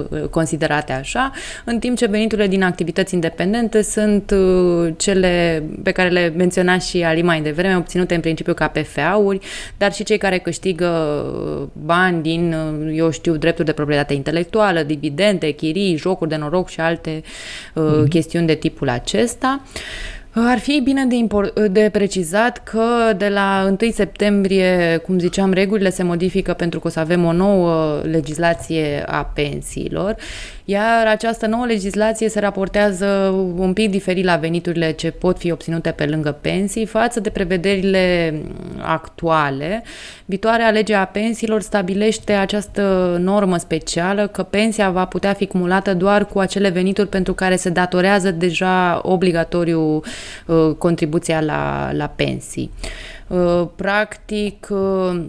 [0.10, 1.32] uh, considerate așa,
[1.64, 7.04] în timp ce veniturile din activități independente sunt uh, cele pe care le menționa și
[7.04, 9.40] Ali mai devreme, obținute în principiu ca PFA-uri,
[9.78, 10.90] dar și cei care câștigă
[11.86, 12.56] bani din,
[12.94, 18.10] eu știu, drepturi de proprietate intelectuală, dividende, chirii, jocuri de noroc și alte mm-hmm.
[18.10, 19.62] chestiuni de tipul acesta.
[19.64, 25.54] Uh, ar fi bine de, import, de precizat că de la 1 septembrie, cum ziceam,
[25.54, 30.16] regulile se modifică pentru că o să avem o nouă legislație a pensiilor
[30.66, 33.06] iar această nouă legislație se raportează
[33.56, 38.34] un pic diferit la veniturile ce pot fi obținute pe lângă pensii față de prevederile
[38.82, 39.84] actuale.
[40.26, 46.26] Viitoarea lege a pensiilor stabilește această normă specială că pensia va putea fi cumulată doar
[46.26, 50.02] cu acele venituri pentru care se datorează deja obligatoriu
[50.46, 52.72] uh, contribuția la, la pensii.
[53.28, 55.22] Uh, practic, uh,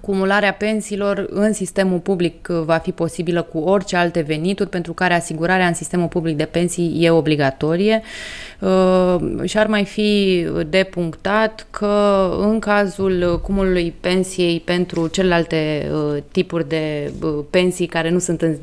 [0.00, 5.14] Cumularea pensiilor în sistemul public uh, va fi posibilă cu orice alte venituri, pentru care
[5.14, 8.02] asigurarea în sistemul public de pensii e obligatorie.
[8.60, 16.22] Uh, și ar mai fi de punctat că în cazul cumulului pensiei pentru celelalte uh,
[16.30, 17.12] tipuri de
[17.50, 18.58] pensii care nu sunt în,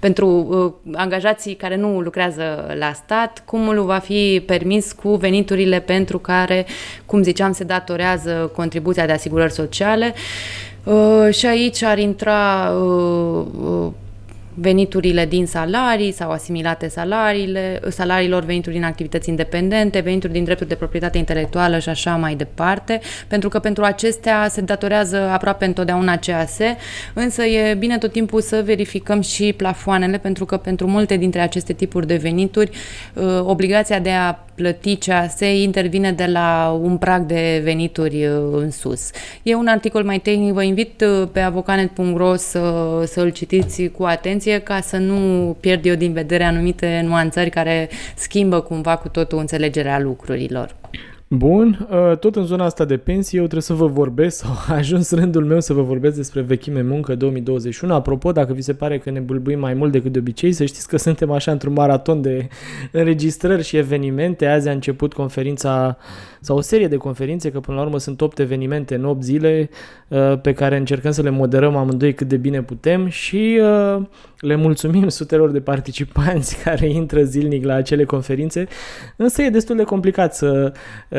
[0.00, 6.66] pentru angajații care nu lucrează la stat, cumulul va fi permis cu veniturile pentru care,
[7.06, 10.14] cum ziceam, se datorează contribuția de asigurări sociale sociale.
[11.30, 12.72] Și aici ar intra
[14.54, 20.74] veniturile din salarii sau asimilate salariile, salariilor, venituri din activități independente, venituri din drepturi de
[20.74, 26.58] proprietate intelectuală și așa mai departe, pentru că pentru acestea se datorează aproape întotdeauna CAS,
[27.14, 31.72] însă e bine tot timpul să verificăm și plafoanele, pentru că pentru multe dintre aceste
[31.72, 32.70] tipuri de venituri,
[33.14, 38.70] uh, obligația de a plăti CAS intervine de la un prag de venituri uh, în
[38.70, 39.10] sus.
[39.42, 44.43] E un articol mai tehnic, vă invit uh, pe avocanet.ro să, să-l citiți cu atenție
[44.50, 49.38] atenție ca să nu pierd eu din vedere anumite nuanțări care schimbă cumva cu totul
[49.38, 50.74] înțelegerea lucrurilor.
[51.36, 54.74] Bun, uh, tot în zona asta de pensii, eu trebuie să vă vorbesc, sau a
[54.74, 57.94] ajuns rândul meu să vă vorbesc despre vechime muncă 2021.
[57.94, 60.88] Apropo, dacă vi se pare că ne bulbuim mai mult decât de obicei, să știți
[60.88, 62.48] că suntem așa într-un maraton de
[62.92, 64.46] înregistrări și evenimente.
[64.46, 65.96] Azi a început conferința
[66.40, 69.68] sau o serie de conferințe, că până la urmă sunt 8 evenimente în 8 zile
[70.08, 73.60] uh, pe care încercăm să le moderăm amândoi cât de bine putem și
[73.96, 74.02] uh,
[74.38, 78.66] le mulțumim sutelor de participanți care intră zilnic la acele conferințe,
[79.16, 80.72] însă e destul de complicat să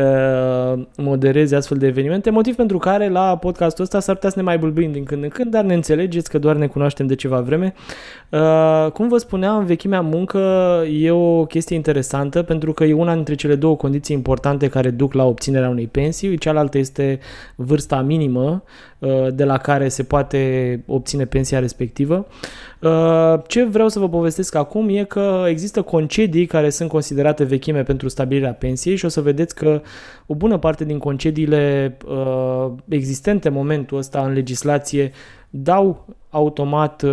[0.05, 4.43] uh, moderezi astfel de evenimente, motiv pentru care la podcastul ăsta s-ar putea să ne
[4.43, 7.39] mai bulbuim din când în când, dar ne înțelegeți că doar ne cunoaștem de ceva
[7.39, 7.73] vreme.
[8.29, 10.39] Uh, cum vă spuneam, vechimea muncă
[11.01, 15.13] e o chestie interesantă pentru că e una dintre cele două condiții importante care duc
[15.13, 17.19] la obținerea unei pensii, cealaltă este
[17.55, 18.94] vârsta minimă uh,
[19.33, 22.27] de la care se poate obține pensia respectivă.
[22.81, 27.83] Uh, ce vreau să vă povestesc acum e că există concedii care sunt considerate vechime
[27.83, 29.81] pentru stabilirea pensiei și o să vedeți că
[30.25, 35.11] o bună parte din concediile uh, existente în momentul ăsta în legislație
[35.49, 37.03] dau automat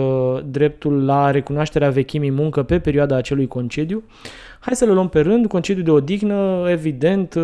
[0.51, 4.03] dreptul la recunoașterea vechimii muncă pe perioada acelui concediu.
[4.61, 5.47] Hai să le luăm pe rând.
[5.47, 7.35] Concediu de odihnă, evident,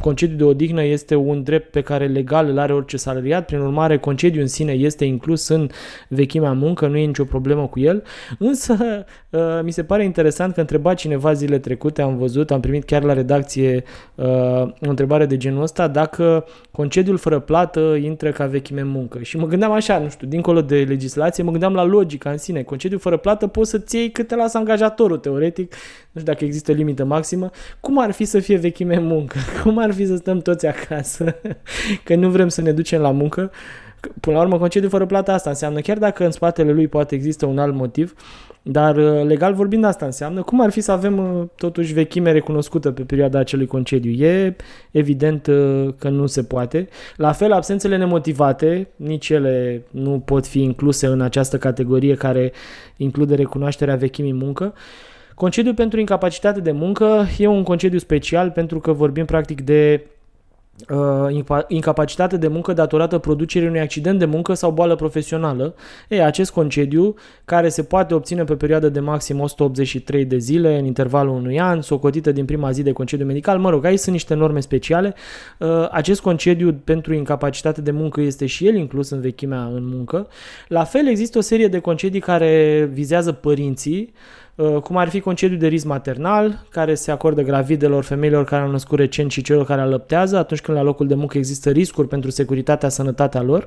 [0.00, 3.98] concediu de odihnă este un drept pe care legal îl are orice salariat, prin urmare
[3.98, 5.68] concediu în sine este inclus în
[6.08, 8.02] vechimea muncă, nu e nicio problemă cu el,
[8.38, 12.84] însă uh, mi se pare interesant că întreba cineva zile trecute, am văzut, am primit
[12.84, 13.84] chiar la redacție
[14.14, 14.26] uh,
[14.62, 19.18] o întrebare de genul ăsta, dacă concediul fără plată intră ca vechime muncă.
[19.22, 22.62] Și mă gândeam așa, nu știu, dincolo de legislație, mă gândeam la logica în sine.
[22.62, 25.74] Concediul fără plată poți să-ți iei cât te lasă angajatorul, teoretic,
[26.12, 27.50] nu știu dacă există limită maximă.
[27.80, 29.37] Cum ar fi să fie vechime muncă?
[29.62, 31.34] Cum ar fi să stăm toți acasă,
[32.04, 33.50] că nu vrem să ne ducem la muncă?
[34.20, 37.46] Până la urmă, concediu fără plată asta înseamnă, chiar dacă în spatele lui poate există
[37.46, 38.14] un alt motiv,
[38.62, 42.90] dar uh, legal vorbind asta înseamnă, cum ar fi să avem uh, totuși vechime recunoscută
[42.90, 44.10] pe perioada acelui concediu?
[44.10, 44.56] E
[44.90, 46.88] evident uh, că nu se poate.
[47.16, 52.52] La fel, absențele nemotivate, nici ele nu pot fi incluse în această categorie care
[52.96, 54.74] include recunoașterea vechimii muncă.
[55.38, 60.06] Concediu pentru incapacitate de muncă e un concediu special pentru că vorbim practic de
[60.88, 65.74] uh, incapacitate de muncă datorată producerii unui accident de muncă sau boală profesională.
[66.08, 70.84] E, acest concediu, care se poate obține pe perioadă de maxim 183 de zile, în
[70.84, 74.34] intervalul unui an, socotită din prima zi de concediu medical, mă rog, aici sunt niște
[74.34, 75.14] norme speciale.
[75.58, 80.26] Uh, acest concediu pentru incapacitate de muncă este și el inclus în vechimea în muncă.
[80.68, 84.47] La fel, există o serie de concedii care vizează părinții, Uh,
[84.82, 88.98] cum ar fi concediu de risc maternal, care se acordă gravidelor, femeilor care au născut
[88.98, 92.88] recent și celor care alăptează, atunci când la locul de muncă există riscuri pentru securitatea,
[92.88, 93.66] sănătatea lor.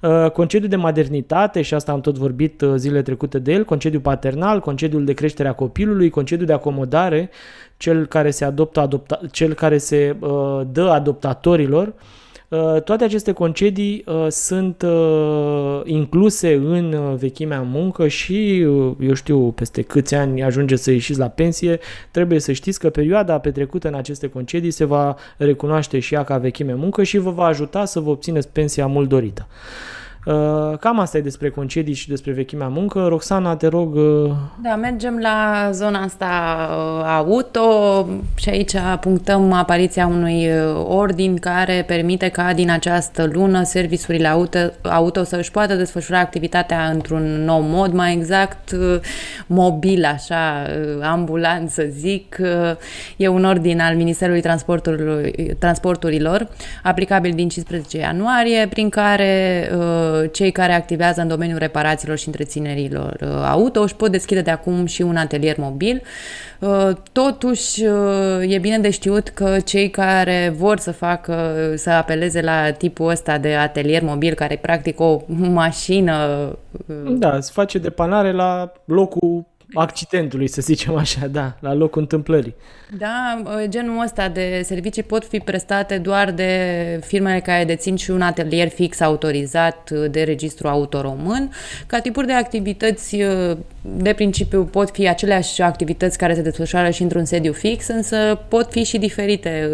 [0.00, 4.00] Uh, concediu de maternitate, și asta am tot vorbit uh, zilele trecute de el, concediu
[4.00, 7.30] paternal, concediul de creștere a copilului, concediu de acomodare,
[7.76, 11.94] cel care se adoptă, adopta, cel care se uh, dă adoptatorilor, Uh,
[12.84, 18.60] toate aceste concedii uh, sunt uh, incluse în vechimea muncă și,
[19.00, 21.78] eu știu, peste câți ani ajungeți să ieșiți la pensie,
[22.10, 26.38] trebuie să știți că perioada petrecută în aceste concedii se va recunoaște și ea ca
[26.38, 29.46] vechime muncă și vă va ajuta să vă obțineți pensia mult dorită.
[30.24, 33.06] Uh, cam asta e despre concedii și despre vechimea muncă.
[33.08, 33.94] Roxana, te rog...
[33.94, 34.30] Uh,
[34.62, 36.26] da, mergem la zona asta
[36.70, 37.62] uh, auto
[38.34, 40.48] și aici punctăm apariția unui
[40.84, 46.90] ordin care permite ca din această lună serviciurile auto, auto să își poată desfășura activitatea
[46.90, 48.76] într-un nou mod, mai exact
[49.46, 50.66] mobil, așa,
[51.02, 52.38] ambulant să zic.
[53.16, 54.42] E un ordin al Ministerului
[55.58, 56.48] Transporturilor,
[56.82, 59.68] aplicabil din 15 ianuarie, prin care
[60.32, 64.86] cei care activează în domeniul reparațiilor și întreținerilor uh, auto își pot deschide de acum
[64.86, 66.02] și un atelier mobil.
[66.60, 72.40] Uh, totuși, uh, e bine de știut că cei care vor să facă, să apeleze
[72.40, 75.20] la tipul ăsta de atelier mobil, care e practic o
[75.52, 76.48] mașină...
[77.08, 79.44] Da, se face depanare la locul
[79.74, 82.54] accidentului, să zicem așa, da, la locul întâmplării.
[82.98, 86.50] Da, genul ăsta de servicii pot fi prestate doar de
[87.04, 91.50] firmele care dețin și un atelier fix autorizat de registru autoromân.
[91.86, 93.16] Ca tipuri de activități,
[93.82, 98.70] de principiu, pot fi aceleași activități care se desfășoară și într-un sediu fix, însă pot
[98.70, 99.70] fi și diferite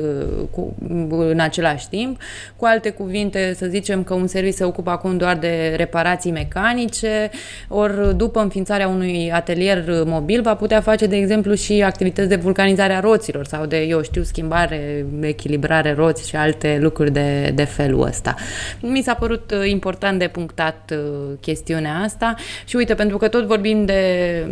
[0.50, 0.74] cu,
[1.10, 2.20] în același timp.
[2.56, 7.30] Cu alte cuvinte, să zicem că un serviciu se ocupă acum doar de reparații mecanice,
[7.68, 12.92] ori după înființarea unui atelier mobil va putea face, de exemplu, și activități de vulcanizare
[12.92, 18.02] a roților sau de, eu știu, schimbare, echilibrare roți și alte lucruri de, de felul
[18.02, 18.34] ăsta.
[18.80, 20.98] Mi s-a părut uh, important de punctat uh,
[21.40, 22.34] chestiunea asta
[22.64, 24.02] și uite, pentru că tot vorbim de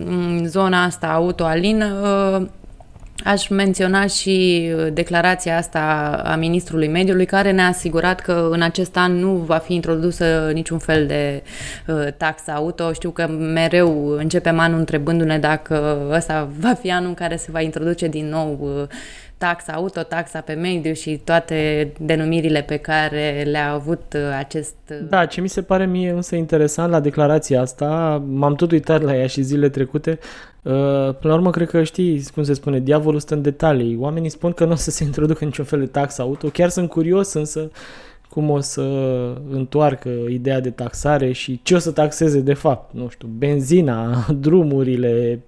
[0.05, 2.47] mm, zona asta auto-alin, uh,
[3.25, 5.81] Aș menționa și declarația asta
[6.25, 10.79] a Ministrului Mediului, care ne-a asigurat că în acest an nu va fi introdusă niciun
[10.79, 11.43] fel de
[11.87, 12.93] uh, taxă auto.
[12.93, 17.61] Știu că mereu începem anul întrebându-ne dacă ăsta va fi anul în care se va
[17.61, 18.87] introduce din nou uh,
[19.39, 24.75] taxa auto, taxa pe mediu și toate denumirile pe care le-a avut uh, acest...
[25.09, 29.16] Da, ce mi se pare mie însă interesant la declarația asta, m-am tot uitat la
[29.16, 33.20] ea și zile trecute, Uh, până la urmă, cred că știi cum se spune, diavolul
[33.20, 33.96] stă în detalii.
[34.00, 36.48] Oamenii spun că nu o să se introducă niciun fel de tax auto.
[36.48, 37.70] Chiar sunt curios însă
[38.30, 38.82] cum o să
[39.50, 42.94] întoarcă ideea de taxare și ce o să taxeze de fapt.
[42.94, 45.40] Nu știu, benzina, drumurile,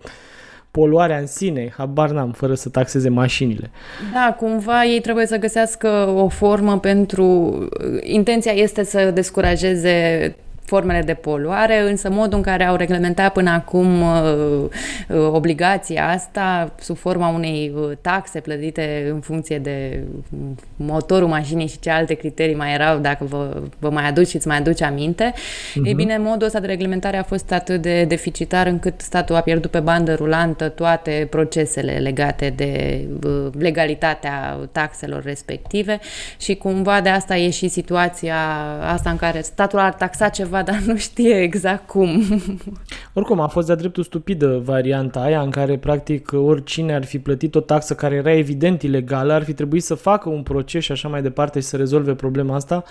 [0.70, 3.70] poluarea în sine, habar n-am, fără să taxeze mașinile.
[4.12, 7.58] Da, cumva ei trebuie să găsească o formă pentru...
[8.02, 10.36] Intenția este să descurajeze
[10.66, 14.64] formele de poluare, însă modul în care au reglementat până acum uh,
[15.08, 20.02] uh, obligația asta sub forma unei uh, taxe plătite în funcție de
[20.76, 24.46] motorul mașinii și ce alte criterii mai erau, dacă vă, vă mai aduci și îți
[24.46, 25.84] mai aduci aminte, uh-huh.
[25.84, 29.70] ei bine, modul ăsta de reglementare a fost atât de deficitar încât statul a pierdut
[29.70, 33.00] pe bandă rulantă toate procesele legate de
[33.58, 36.00] legalitatea taxelor respective
[36.38, 38.36] și cumva de asta e și situația
[38.92, 42.22] asta în care statul ar taxa ceva ceva, dar nu știe exact cum.
[43.14, 47.54] Oricum, a fost de-a dreptul stupidă varianta aia în care, practic, oricine ar fi plătit
[47.54, 51.08] o taxă care era evident ilegală, ar fi trebuit să facă un proces și așa
[51.08, 52.82] mai departe și să rezolve problema asta.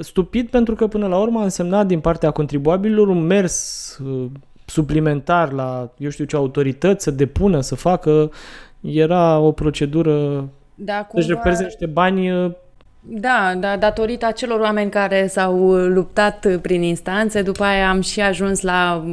[0.00, 4.30] Stupid pentru că, până la urmă, a însemnat din partea contribuabililor un mers uh,
[4.64, 8.30] suplimentar la, eu știu ce, autorități să depună, să facă.
[8.80, 11.26] Era o procedură da, cumva...
[11.26, 12.50] Deci reprezintă niște bani uh,
[13.04, 18.60] da, da, datorită acelor oameni care s-au luptat prin instanțe, după aia am și ajuns
[18.60, 19.04] la,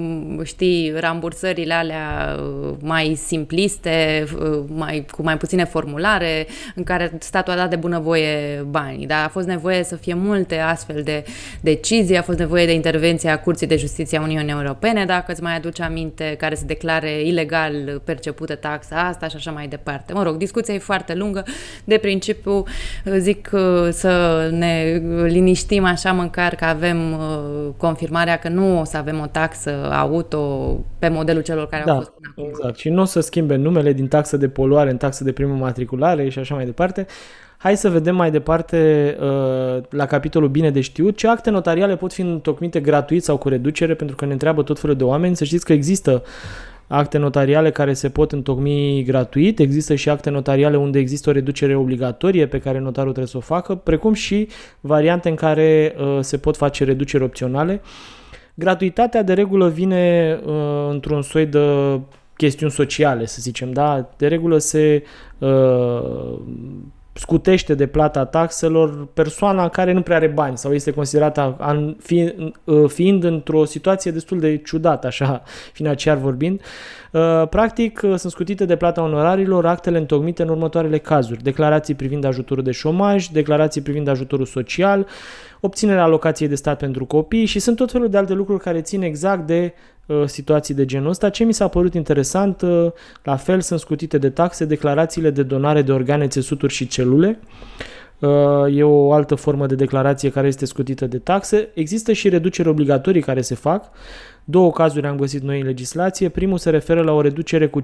[0.43, 7.53] știi, rambursările alea uh, mai simpliste, uh, mai, cu mai puține formulare, în care statul
[7.53, 9.07] a dat de bunăvoie banii.
[9.07, 11.23] Dar a fost nevoie să fie multe astfel de
[11.61, 15.55] decizii, a fost nevoie de intervenția Curții de Justiție a Uniunii Europene, dacă îți mai
[15.55, 20.13] aduce aminte, care să declare ilegal percepută taxa asta și așa mai departe.
[20.13, 21.43] Mă rog, discuția e foarte lungă.
[21.83, 22.63] De principiu,
[23.17, 23.49] zic
[23.91, 29.25] să ne liniștim așa măcar că avem uh, confirmarea că nu o să avem o
[29.25, 32.45] taxă auto pe modelul celor care da, au fost până acum.
[32.47, 32.77] Exact.
[32.77, 36.29] Și nu o să schimbe numele din taxă de poluare în taxă de primă matriculare
[36.29, 37.05] și așa mai departe.
[37.57, 42.13] Hai să vedem mai departe uh, la capitolul bine de știut ce acte notariale pot
[42.13, 45.35] fi întocmite gratuit sau cu reducere pentru că ne întreabă tot felul de oameni.
[45.35, 46.23] Să știți că există
[46.91, 51.75] acte notariale care se pot întocmi gratuit, există și acte notariale unde există o reducere
[51.75, 54.47] obligatorie pe care notarul trebuie să o facă, precum și
[54.79, 57.81] variante în care uh, se pot face reduceri opționale.
[58.53, 60.53] Gratuitatea de regulă vine uh,
[60.89, 61.59] într-un soi de
[62.35, 64.09] chestiuni sociale, să zicem, da?
[64.17, 65.03] De regulă se
[65.37, 66.39] uh,
[67.19, 71.57] scutește de plata taxelor persoana care nu prea are bani sau este considerată
[71.99, 75.43] fiind, uh, fiind într-o situație destul de ciudată, așa,
[75.79, 76.61] financiar vorbind.
[77.11, 81.43] Uh, practic, uh, sunt scutite de plata onorarilor actele întocmite în următoarele cazuri.
[81.43, 85.07] Declarații privind ajutorul de șomaj, declarații privind ajutorul social,
[85.59, 89.01] obținerea alocației de stat pentru copii și sunt tot felul de alte lucruri care țin
[89.01, 91.29] exact de uh, situații de genul ăsta.
[91.29, 92.91] Ce mi s-a părut interesant, uh,
[93.23, 97.39] la fel sunt scutite de taxe declarațiile de donare de organe, țesuturi și celule.
[98.19, 98.29] Uh,
[98.75, 101.69] e o altă formă de declarație care este scutită de taxe.
[101.73, 103.89] Există și reduceri obligatorii care se fac.
[104.43, 106.29] Două cazuri am găsit noi în legislație.
[106.29, 107.83] Primul se referă la o reducere cu 50%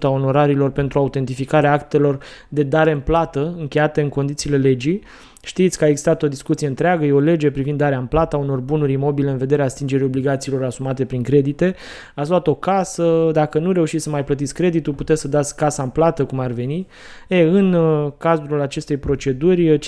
[0.00, 5.02] a onorarilor pentru autentificarea actelor de dare în plată încheiate în condițiile legii
[5.42, 8.58] Știți că a existat o discuție întreagă, e o lege privind darea în plata unor
[8.58, 11.74] bunuri imobile în vederea stingerii obligațiilor asumate prin credite.
[12.14, 15.82] Ați luat o casă, dacă nu reușiți să mai plătiți creditul, puteți să dați casa
[15.82, 16.86] în plată, cum ar veni.
[17.28, 19.80] E, în uh, cazul acestei proceduri, 50%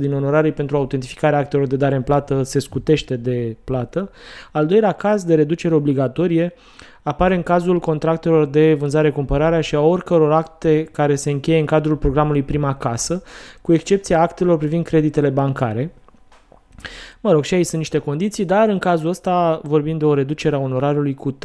[0.00, 4.10] din onorarii pentru autentificarea actelor de dare în plată se scutește de plată.
[4.52, 6.54] Al doilea caz de reducere obligatorie
[7.04, 11.96] apare în cazul contractelor de vânzare-cumpărare și a oricăror acte care se încheie în cadrul
[11.96, 13.22] programului Prima Casă,
[13.62, 15.92] cu excepția actelor privind creditele bancare.
[17.20, 20.56] Mă rog, și aici sunt niște condiții, dar în cazul ăsta vorbim de o reducere
[20.56, 21.36] a onorarului cu 30%.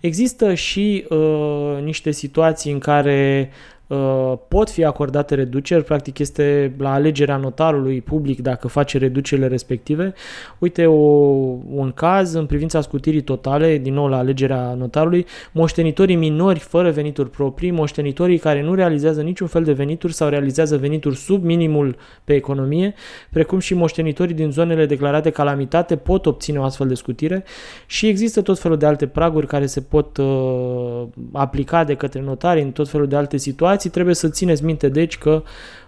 [0.00, 3.81] Există și uh, niște situații în care Uh,
[4.48, 10.14] pot fi acordate reduceri, practic este la alegerea notarului public dacă face reducerile respective.
[10.58, 11.00] Uite o,
[11.74, 17.30] un caz în privința scutirii totale, din nou la alegerea notarului, moștenitorii minori fără venituri
[17.30, 22.34] proprii, moștenitorii care nu realizează niciun fel de venituri sau realizează venituri sub minimul pe
[22.34, 22.94] economie,
[23.30, 27.44] precum și moștenitorii din zonele declarate calamitate pot obține o astfel de scutire.
[27.86, 32.62] Și există tot felul de alte praguri care se pot uh, aplica de către notari
[32.62, 35.42] în tot felul de alte situații situații, trebuie să țineți minte deci că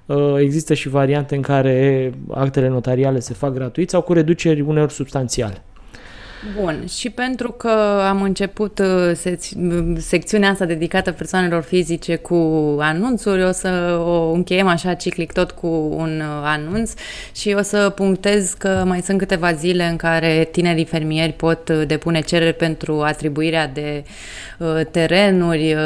[0.07, 4.93] uh, există și variante în care actele notariale se fac gratuit sau cu reduceri uneori
[4.93, 5.63] substanțiale.
[6.53, 12.35] Bun, și pentru că am început uh, sec- secțiunea asta dedicată persoanelor fizice cu
[12.81, 15.67] anunțuri, o să o încheiem așa ciclic tot cu
[15.97, 16.93] un uh, anunț
[17.35, 21.83] și o să punctez că mai sunt câteva zile în care tinerii fermieri pot uh,
[21.87, 24.05] depune cereri pentru atribuirea de
[24.91, 25.77] terenuri.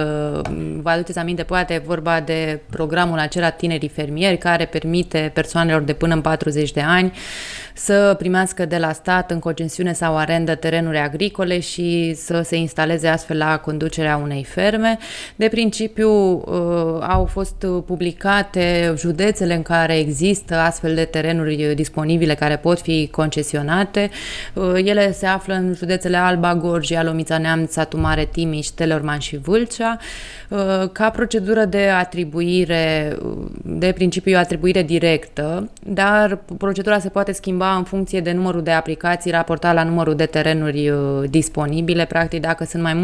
[0.83, 6.15] Vă aduceți aminte, poate vorba de programul acela Tinerii Fermieri care permite persoanelor de până
[6.15, 7.13] în 40 de ani
[7.75, 13.09] să primească de la stat în concesiune sau arendă terenuri agricole și să se instaleze
[13.09, 14.99] astfel la conducerea unei ferme.
[15.37, 16.43] De principiu uh,
[17.01, 24.11] au fost publicate județele în care există astfel de terenuri disponibile care pot fi concesionate.
[24.55, 29.37] Uh, ele se află în județele Alba, Gorj, Alomița Neamț, Satu Mare, Timiș, Telorman și
[29.37, 29.99] Vâlcea.
[30.49, 33.17] Uh, ca procedură de atribuire,
[33.63, 39.31] de principiu atribuire directă, dar procedura se poate schimba în funcție de numărul de aplicații
[39.31, 42.05] raportat la numărul de terenuri uh, disponibile.
[42.05, 42.95] Practic, dacă sunt mai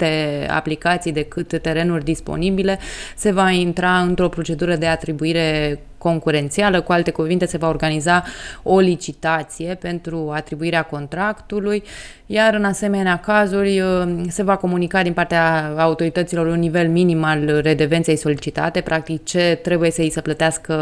[0.00, 2.78] multe aplicații decât terenuri disponibile,
[3.16, 8.24] se va intra într-o procedură de atribuire concurențială, cu alte cuvinte se va organiza
[8.62, 11.82] o licitație pentru atribuirea contractului,
[12.26, 17.60] iar în asemenea cazuri uh, se va comunica din partea autorităților un nivel minim al
[17.62, 20.74] redevenței solicitate, practic ce trebuie să îi se plătească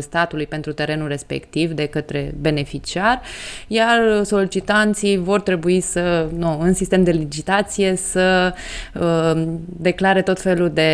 [0.00, 3.20] statului pentru terenul respectiv de către beneficiar,
[3.66, 8.60] iar solicitanții vor trebui să, nu, în sistem de licitație, să uh,
[9.66, 10.90] declare tot felul de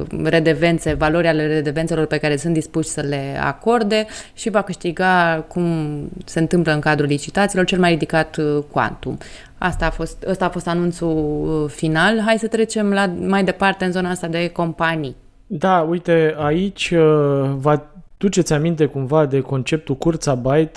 [0.00, 4.62] uh, redevențe, valori ale redevențelor pe care sunt dispuși dispuși să le acorde și va
[4.62, 9.18] câștiga, cum se întâmplă în cadrul licitațiilor, cel mai ridicat uh, quantum.
[9.58, 11.08] Asta a fost, ăsta a fost anunțul
[11.64, 12.20] uh, final.
[12.20, 15.16] Hai să trecem la mai departe în zona asta de companii.
[15.46, 17.82] Da, uite, aici uh, va
[18.18, 20.76] duceți aminte cumva de conceptul Kurzarbeit,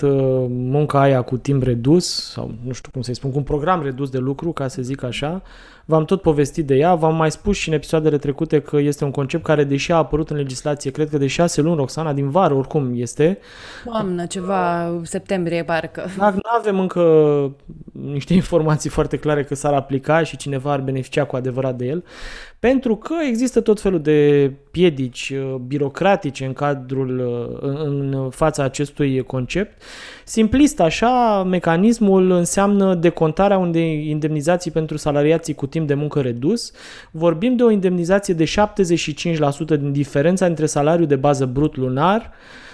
[0.49, 4.09] munca aia cu timp redus, sau nu știu cum să-i spun, cu un program redus
[4.09, 5.41] de lucru, ca să zic așa,
[5.89, 9.11] V-am tot povestit de ea, v-am mai spus și în episoadele trecute că este un
[9.11, 12.53] concept care, deși a apărut în legislație, cred că de șase luni, Roxana, din vară,
[12.53, 13.37] oricum este.
[13.85, 16.05] Doamnă, ceva septembrie, parcă.
[16.17, 17.01] Nu avem încă
[17.91, 22.03] niște informații foarte clare că s-ar aplica și cineva ar beneficia cu adevărat de el,
[22.59, 29.23] pentru că există tot felul de piedici uh, birocratice în cadrul, uh, în fața acestui
[29.23, 29.81] concept.
[30.23, 36.71] Simplist așa, mecanismul înseamnă decontarea unei indemnizații pentru salariații cu timp timp de muncă redus,
[37.11, 42.68] vorbim de o indemnizație de 75% din diferența între salariul de bază brut lunar uh,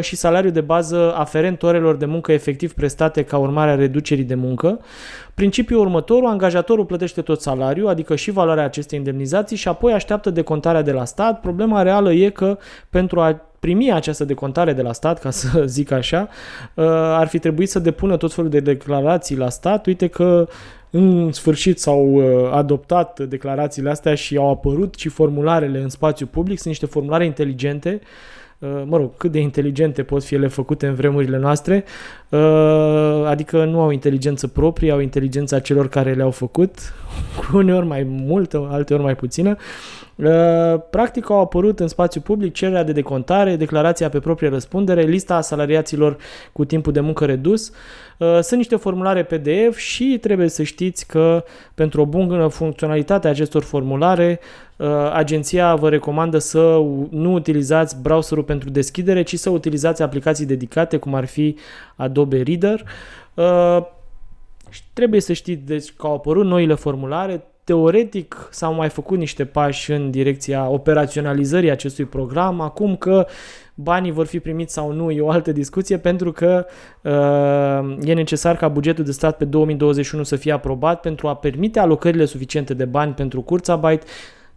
[0.00, 4.34] și salariul de bază aferent orelor de muncă efectiv prestate ca urmare a reducerii de
[4.34, 4.80] muncă.
[5.34, 10.82] Principiul următor, angajatorul plătește tot salariul, adică și valoarea acestei indemnizații și apoi așteaptă decontarea
[10.82, 11.40] de la stat.
[11.40, 12.58] Problema reală e că
[12.90, 16.28] pentru a primi această decontare de la stat, ca să zic așa,
[16.74, 19.86] uh, ar fi trebuit să depună tot felul de declarații la stat.
[19.86, 20.48] Uite că
[20.90, 26.56] în sfârșit s-au uh, adoptat declarațiile astea și au apărut și formularele în spațiu public.
[26.56, 28.08] Sunt niște formulare inteligente uh,
[28.84, 31.84] mă rog, cât de inteligente pot fi ele făcute în vremurile noastre,
[32.28, 36.94] uh, adică nu au inteligență proprie, au inteligența celor care le-au făcut,
[37.36, 39.56] cu uneori mai multă, alteori mai puțină.
[40.90, 46.16] Practic au apărut în spațiu public cererea de decontare, declarația pe proprie răspundere, lista salariaților
[46.52, 47.72] cu timpul de muncă redus,
[48.18, 51.44] Uh, sunt niște formulare PDF și trebuie să știți că
[51.74, 54.40] pentru o bună funcționalitate a acestor formulare,
[54.76, 56.58] uh, agenția vă recomandă să
[57.10, 61.56] nu utilizați browserul pentru deschidere, ci să utilizați aplicații dedicate, cum ar fi
[61.96, 62.84] Adobe Reader.
[63.34, 63.86] Uh,
[64.92, 69.92] trebuie să știți deci, că au apărut noile formulare, teoretic s-au mai făcut niște pași
[69.92, 72.60] în direcția operaționalizării acestui program.
[72.60, 73.26] Acum că
[73.74, 76.66] banii vor fi primiți sau nu e o altă discuție pentru că
[77.02, 81.78] uh, e necesar ca bugetul de stat pe 2021 să fie aprobat pentru a permite
[81.78, 84.02] alocările suficiente de bani pentru Kurzarbeit.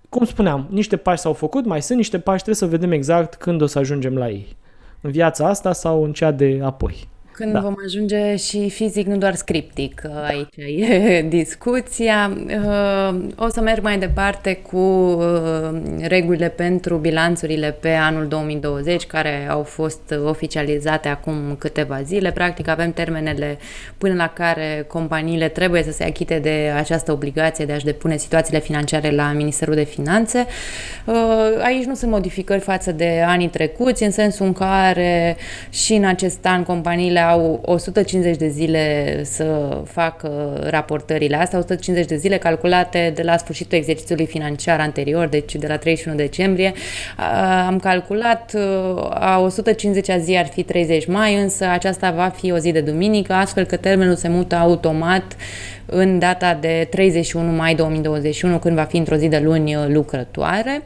[0.10, 3.62] Cum spuneam, niște pași s-au făcut, mai sunt niște pași, trebuie să vedem exact când
[3.62, 4.56] o să ajungem la ei.
[5.02, 7.08] În viața asta sau în cea de apoi.
[7.38, 7.60] Când da.
[7.60, 12.38] vom ajunge și fizic, nu doar scriptic, aici e discuția.
[12.48, 15.70] Uh, o să merg mai departe cu uh,
[16.02, 22.32] regulile pentru bilanțurile pe anul 2020, care au fost oficializate acum câteva zile.
[22.32, 23.58] Practic avem termenele
[23.98, 28.60] până la care companiile trebuie să se achite de această obligație de a-și depune situațiile
[28.60, 30.46] financiare la Ministerul de Finanțe.
[31.06, 31.16] Uh,
[31.64, 35.38] aici nu sunt modificări față de anii trecuți, în sensul în care
[35.70, 42.16] și în acest an companiile au 150 de zile să facă raportările astea, 150 de
[42.16, 46.74] zile calculate de la sfârșitul exercițiului financiar anterior, deci de la 31 decembrie.
[47.68, 48.56] Am calculat,
[49.10, 53.34] a 150-a zi ar fi 30 mai, însă aceasta va fi o zi de duminică,
[53.34, 55.36] astfel că termenul se mută automat
[55.90, 60.84] în data de 31 mai 2021, când va fi într-o zi de luni lucrătoare.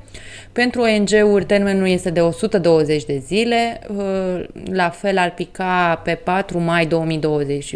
[0.51, 6.59] Pentru ONG-uri termenul este de 120 de zile, uh, la fel ar pica pe 4
[6.59, 7.75] mai 2020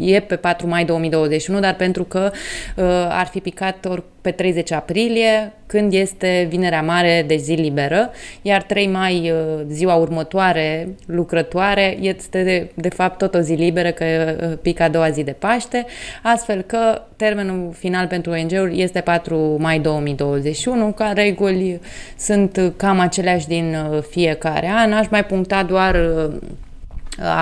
[0.00, 2.30] e pe 4 mai 2021, dar pentru că
[2.76, 8.10] uh, ar fi picat ori pe 30 aprilie, când este Vinerea Mare de zi liberă,
[8.42, 13.90] iar 3 mai, uh, ziua următoare, lucrătoare, este de, de fapt tot o zi liberă,
[13.90, 15.86] că uh, pică a doua zi de Paște,
[16.22, 21.80] astfel că termenul final pentru ONG-uri este 4 mai 2021, ca reguli
[22.18, 24.92] sunt cam aceleași din uh, fiecare an.
[24.92, 26.34] Aș mai puncta doar uh,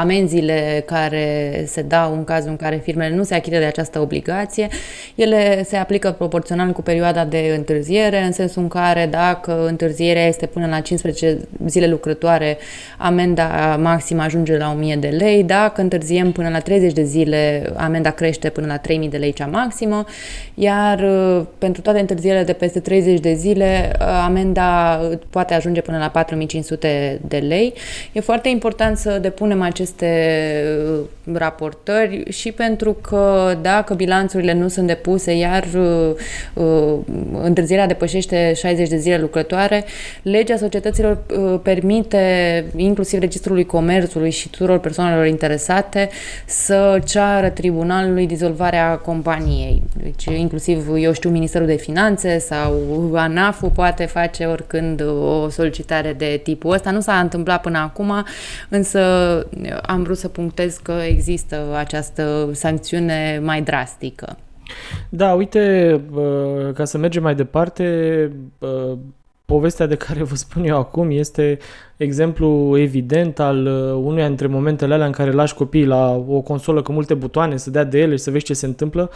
[0.01, 4.69] amenziile care se dau în cazul în care firmele nu se achită de această obligație,
[5.15, 10.47] ele se aplică proporțional cu perioada de întârziere, în sensul în care dacă întârzierea este
[10.47, 12.59] până la 15 zile lucrătoare,
[12.99, 18.11] amenda maximă ajunge la 1000 de lei, dacă întârziem până la 30 de zile, amenda
[18.11, 20.05] crește până la 3000 de lei cea maximă,
[20.55, 25.01] iar uh, pentru toate întârzierile de peste 30 de zile, uh, amenda
[25.31, 27.73] poate ajunge până la 4500 de lei.
[28.13, 30.63] E foarte important să depunem aceste
[30.93, 31.01] uh,
[31.33, 36.11] raportări și pentru că dacă bilanțurile nu sunt depuse, iar uh,
[36.55, 36.99] uh
[37.43, 39.85] întârzierea depășește 60 de zile lucrătoare,
[40.23, 46.09] legea societăților uh, permite, inclusiv Registrului Comerțului și tuturor persoanelor interesate,
[46.47, 49.83] să ceară tribunalului dizolvarea companiei.
[50.03, 52.75] Deci, inclusiv, eu știu, Ministerul de Finanțe sau
[53.15, 56.91] ANAF-ul poate face oricând o solicitare de tipul ăsta.
[56.91, 58.25] Nu s-a întâmplat până acum,
[58.69, 59.01] însă
[59.83, 64.37] am vrut să punctez că există această sancțiune mai drastică.
[65.09, 66.01] Da, uite,
[66.75, 68.31] ca să mergem mai departe,
[69.45, 71.59] povestea de care vă spun eu acum este
[71.97, 76.93] exemplu evident al unuia dintre momentele alea în care lași copiii la o consolă cu
[76.93, 79.11] multe butoane, să dea de ele și să vezi ce se întâmplă.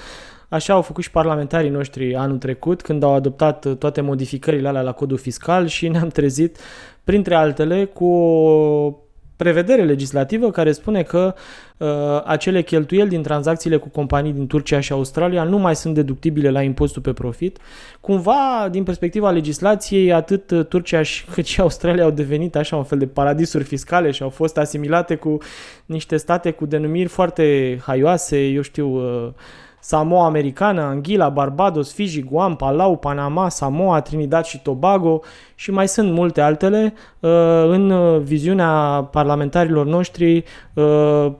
[0.49, 4.93] Așa au făcut și parlamentarii noștri anul trecut, când au adoptat toate modificările alea la
[4.93, 6.59] codul fiscal și ne-am trezit,
[7.05, 8.95] printre altele, cu o
[9.43, 11.35] prevedere legislativă care spune că
[11.77, 11.89] uh,
[12.25, 16.63] acele cheltuieli din tranzacțiile cu companii din Turcia și Australia nu mai sunt deductibile la
[16.63, 17.59] impostul pe profit.
[18.01, 21.01] Cumva, din perspectiva legislației, atât Turcia
[21.33, 25.15] cât și Australia au devenit așa un fel de paradisuri fiscale și au fost asimilate
[25.15, 25.39] cu
[25.87, 28.89] niște state cu denumiri foarte haioase, eu știu...
[28.89, 29.33] Uh,
[29.81, 35.21] Samoa Americană, Anguilla, Barbados, Fiji, Guam, Palau, Panama, Samoa, Trinidad și Tobago
[35.55, 36.95] și mai sunt multe altele.
[37.21, 37.31] Uh,
[37.69, 38.69] în viziunea
[39.11, 40.43] parlamentarilor noștri, uh,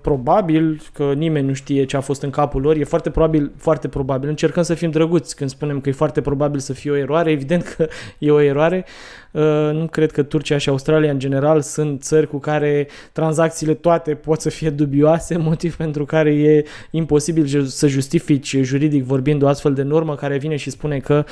[0.01, 3.89] probabil că nimeni nu știe ce a fost în capul lor, e foarte probabil, foarte
[3.89, 4.29] probabil.
[4.29, 7.63] Încercăm să fim drăguți când spunem că e foarte probabil să fie o eroare, evident
[7.63, 7.89] că
[8.19, 8.85] e o eroare.
[9.31, 14.15] Uh, nu cred că Turcia și Australia în general sunt țări cu care tranzacțiile toate
[14.15, 19.75] pot să fie dubioase, motiv pentru care e imposibil să justifici juridic vorbind o astfel
[19.75, 21.25] de normă care vine și spune că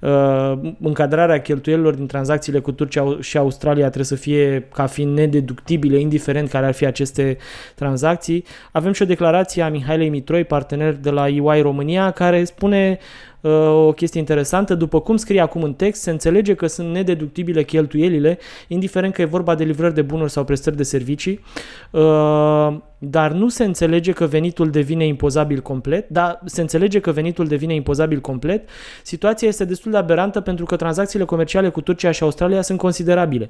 [0.00, 5.98] uh, încadrarea cheltuielilor din tranzacțiile cu Turcia și Australia trebuie să fie ca fiind nedeductibile,
[5.98, 7.36] indiferent care ar fi aceste
[7.74, 8.44] tranzacții.
[8.72, 13.33] Avem și o declarație a Mihailei Mitroi, partener de la EY România, care spune Uh,
[13.48, 14.74] o chestie interesantă.
[14.74, 18.38] După cum scrie acum în text, se înțelege că sunt nedeductibile cheltuielile,
[18.68, 21.40] indiferent că e vorba de livrări de bunuri sau prestări de servicii,
[21.90, 22.76] uh,
[23.10, 27.74] dar nu se înțelege că venitul devine impozabil complet, dar se înțelege că venitul devine
[27.74, 28.68] impozabil complet.
[29.02, 33.48] Situația este destul de aberantă pentru că tranzacțiile comerciale cu Turcia și Australia sunt considerabile.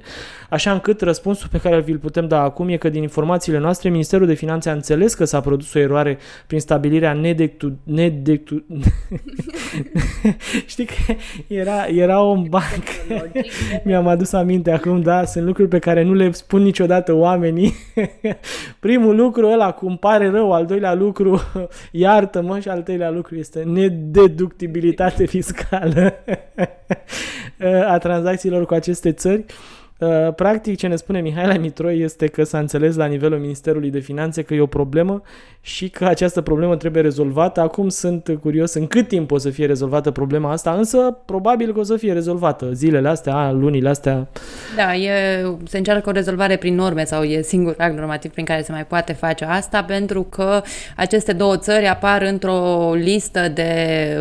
[0.49, 4.27] Așa încât răspunsul pe care vi-l putem da acum e că din informațiile noastre Ministerul
[4.27, 6.17] de Finanțe a înțeles că s-a produs o eroare
[6.47, 8.65] prin stabilirea nedectu, nedectu,
[10.65, 11.13] Știi că
[11.47, 13.29] era, era o bancă,
[13.85, 17.73] mi-am adus aminte acum, da, sunt lucruri pe care nu le spun niciodată oamenii.
[18.79, 21.41] Primul lucru ăla, cum pare rău, al doilea lucru,
[21.91, 26.13] iartă-mă, și al treilea lucru este nedeductibilitate fiscală
[27.87, 29.45] a tranzacțiilor cu aceste țări.
[29.47, 29.74] Uh,
[30.35, 34.41] practic, ce ne spune Mihaela Mitroi este că s-a înțeles la nivelul Ministerului de Finanțe
[34.41, 35.21] că e o problemă
[35.61, 37.61] și că această problemă trebuie rezolvată.
[37.61, 41.79] Acum sunt curios în cât timp o să fie rezolvată problema asta, însă probabil că
[41.79, 44.27] o să fie rezolvată zilele astea, lunile astea.
[44.75, 48.61] Da, e, se încearcă o rezolvare prin norme sau e singur act normativ prin care
[48.61, 50.61] se mai poate face asta, pentru că
[50.95, 53.73] aceste două țări apar într-o listă de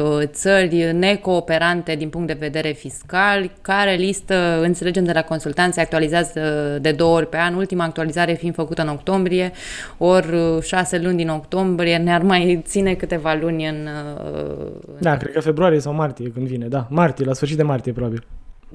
[0.03, 5.23] uh, țări necooperante din punct de vedere fiscal, care listă, înțelegem de la
[5.65, 9.53] consultanți, se actualizează de două ori pe an, ultima actualizare fiind făcută în octombrie,
[9.99, 13.89] ori uh, șase luni din octombrie, ne-ar mai ține câteva luni în...
[13.89, 17.93] Uh, da, cred că februarie sau martie când vine, da, martie, la sfârșit de martie
[17.93, 18.25] probabil.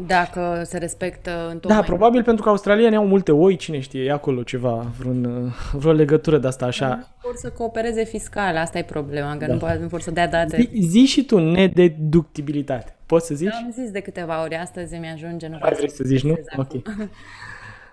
[0.08, 4.12] Dacă se respectă în Da, probabil pentru că australienii au multe oi, cine știe, e
[4.12, 6.88] acolo ceva, vreun, uh, vreo legătură de asta așa.
[6.88, 9.54] Nu vor să coopereze fiscal, asta e problema, că da.
[9.54, 10.70] nu, nu vor să dea date.
[10.74, 12.96] Zi, zi și tu, nedeductibilitate.
[13.06, 13.54] Poți să zici?
[13.54, 15.48] Am zis de câteva ori, astăzi mi-ajunge.
[15.48, 16.36] Nu Mai vrei să zici, nu?
[16.38, 16.74] Exact.
[16.74, 16.82] Ok.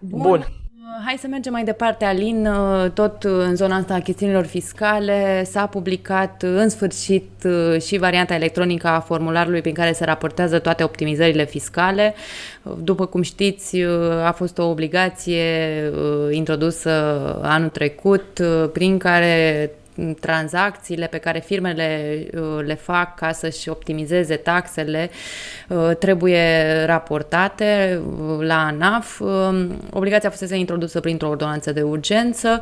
[0.00, 0.20] Bun.
[0.20, 0.46] Bun.
[1.04, 2.48] Hai să mergem mai departe, Alin.
[2.94, 7.46] Tot în zona asta a chestiunilor fiscale s-a publicat în sfârșit
[7.86, 12.14] și varianta electronică a formularului prin care se raportează toate optimizările fiscale.
[12.82, 13.82] După cum știți,
[14.24, 15.42] a fost o obligație
[16.30, 16.90] introdusă
[17.42, 18.40] anul trecut
[18.72, 19.70] prin care
[20.20, 25.10] tranzacțiile pe care firmele uh, le fac ca să-și optimizeze taxele
[25.68, 26.42] uh, trebuie
[26.86, 29.20] raportate uh, la ANAF.
[29.90, 32.60] Obligația fusese introdusă printr-o ordonanță de urgență.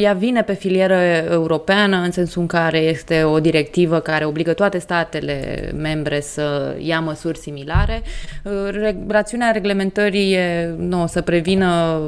[0.00, 0.94] Ea vine pe filieră
[1.30, 7.00] europeană în sensul în care este o directivă care obligă toate statele membre să ia
[7.00, 8.02] măsuri similare.
[9.08, 12.00] Rațiunea reglementării e nu, să prevină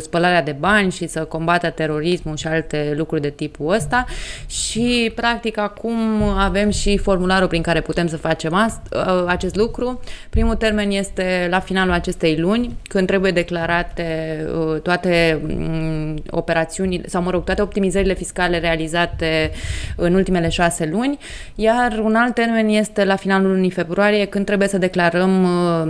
[0.00, 4.05] spălarea de bani și să combată terorismul și alte lucruri de tipul ăsta
[4.46, 10.00] și practic acum avem și formularul prin care putem să facem ast- ă, acest lucru.
[10.30, 15.40] Primul termen este la finalul acestei luni, când trebuie declarate ă, toate
[16.30, 19.50] operațiunile, sau mă rog, toate optimizările fiscale realizate
[19.96, 21.18] în ultimele șase luni,
[21.54, 25.88] iar un alt termen este la finalul lunii februarie, când trebuie să declarăm ă,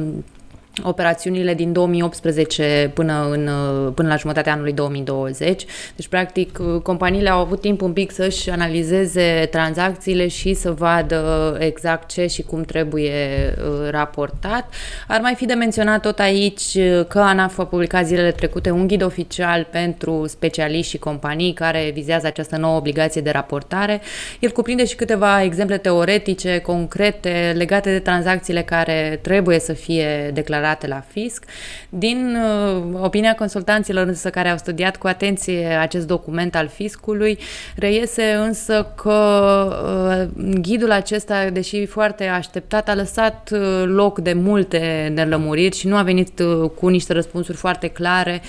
[0.82, 3.48] operațiunile din 2018 până, în,
[3.94, 5.64] până la jumătatea anului 2020.
[5.96, 12.08] Deci, practic, companiile au avut timp un pic să-și analizeze tranzacțiile și să vadă exact
[12.08, 14.74] ce și cum trebuie uh, raportat.
[15.08, 19.02] Ar mai fi de menționat tot aici că ANAF a publicat zilele trecute un ghid
[19.02, 24.00] oficial pentru specialiști și companii care vizează această nouă obligație de raportare.
[24.40, 30.64] El cuprinde și câteva exemple teoretice, concrete, legate de tranzacțiile care trebuie să fie declarate
[30.66, 31.44] declarate la fisc.
[31.88, 37.38] Din uh, opinia consultanților însă care au studiat cu atenție acest document al fiscului,
[37.76, 45.12] reiese însă că uh, ghidul acesta, deși foarte așteptat, a lăsat uh, loc de multe
[45.14, 48.42] nelămuriri și nu a venit uh, cu niște răspunsuri foarte clare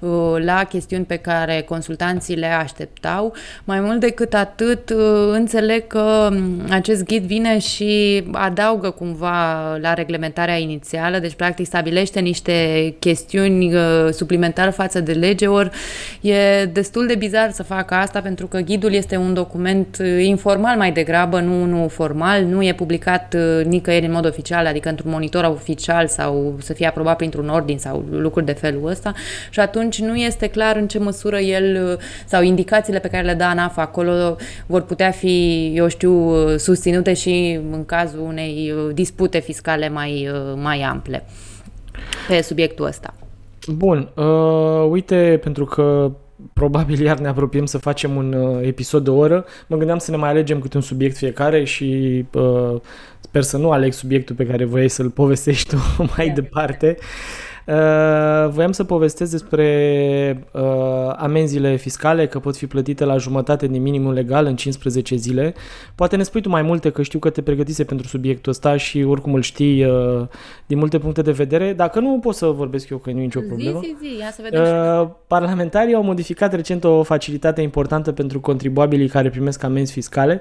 [0.00, 3.34] uh, la chestiuni pe care consultanții le așteptau.
[3.64, 9.94] Mai mult decât atât, uh, înțeleg că um, acest ghid vine și adaugă cumva la
[9.94, 15.70] reglementarea inițială, deci practic practic stabilește niște chestiuni uh, suplimentare față de lege, ori
[16.20, 20.76] e destul de bizar să facă asta pentru că ghidul este un document uh, informal
[20.76, 25.10] mai degrabă, nu unul formal, nu e publicat uh, nicăieri în mod oficial, adică într-un
[25.10, 29.12] monitor oficial sau să fie aprobat printr-un ordin sau lucruri de felul ăsta.
[29.50, 33.44] Și atunci nu este clar în ce măsură el sau indicațiile pe care le dă
[33.44, 34.36] ANAF acolo
[34.66, 41.24] vor putea fi, eu știu, susținute și în cazul unei dispute fiscale mai, mai ample
[42.28, 43.14] pe subiectul ăsta.
[43.66, 46.12] Bun, uh, uite, pentru că
[46.52, 50.16] probabil iar ne apropiem să facem un uh, episod de oră, mă gândeam să ne
[50.16, 52.80] mai alegem câte un subiect fiecare și uh,
[53.20, 55.76] sper să nu aleg subiectul pe care voiai să-l povestești tu
[56.16, 56.96] mai departe.
[57.66, 60.62] Uh, voiam să povestesc despre uh,
[61.16, 65.54] amenziile fiscale, că pot fi plătite la jumătate din minimul legal în 15 zile.
[65.94, 69.02] Poate ne spui tu mai multe, că știu că te pregătise pentru subiectul ăsta și
[69.02, 70.26] oricum îl știi uh,
[70.66, 71.72] din multe puncte de vedere.
[71.72, 73.80] Dacă nu, pot să vorbesc eu, că nu e nicio problemă.
[73.82, 78.40] Zi, zi, zi, ia să vedem uh, Parlamentarii au modificat recent o facilitate importantă pentru
[78.40, 80.40] contribuabilii care primesc amenzi fiscale.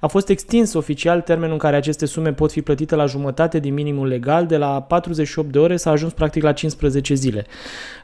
[0.00, 3.74] A fost extins oficial termenul în care aceste sume pot fi plătite la jumătate din
[3.74, 7.46] minimul legal, de la 48 de ore s-a ajuns practic la 15 zile.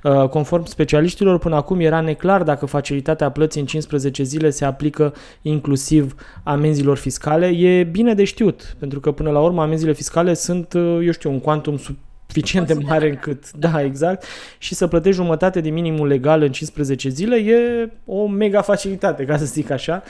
[0.02, 5.14] Uh, conform specialiștilor, până acum era neclar dacă facilitatea plății în 15 zile se aplică
[5.42, 7.46] inclusiv amenzilor fiscale.
[7.46, 11.30] E bine de știut, pentru că până la urmă amenziile fiscale sunt, uh, eu știu,
[11.30, 11.78] un quantum
[12.26, 14.24] suficient de mare încât, da, exact,
[14.58, 19.36] și să plătești jumătate de minimul legal în 15 zile e o mega facilitate, ca
[19.36, 20.02] să zic așa.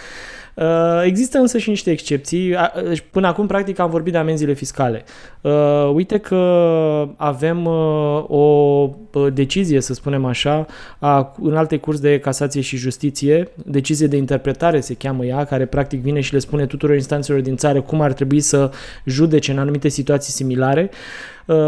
[0.57, 2.55] Uh, există însă și niște excepții.
[2.89, 5.05] Deci, până acum, practic, am vorbit de amenziile fiscale.
[5.41, 6.37] Uh, uite că
[7.17, 8.91] avem uh, o
[9.33, 10.67] decizie, să spunem așa,
[10.99, 15.67] a, în alte curs de casație și justiție, decizie de interpretare se cheamă ea, care
[15.67, 18.71] practic vine și le spune tuturor instanțelor din țară cum ar trebui să
[19.05, 20.91] judece în anumite situații similare.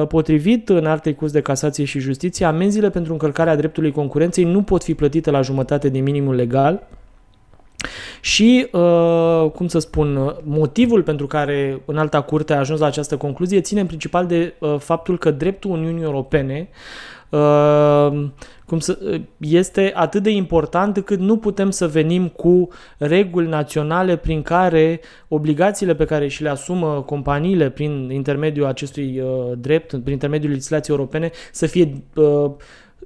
[0.08, 4.82] Potrivit în alte curs de casație și justiție, amenziile pentru încălcarea dreptului concurenței nu pot
[4.82, 6.86] fi plătite la jumătate de minimul legal,
[8.20, 13.16] și, uh, cum să spun, motivul pentru care în alta curte a ajuns la această
[13.16, 16.68] concluzie ține în principal de uh, faptul că dreptul Uniunii Europene
[17.28, 18.28] uh,
[18.68, 22.68] cum să, este atât de important încât nu putem să venim cu
[22.98, 29.52] reguli naționale prin care obligațiile pe care și le asumă companiile prin intermediul acestui uh,
[29.58, 32.50] drept, prin intermediul legislației europene, să fie uh,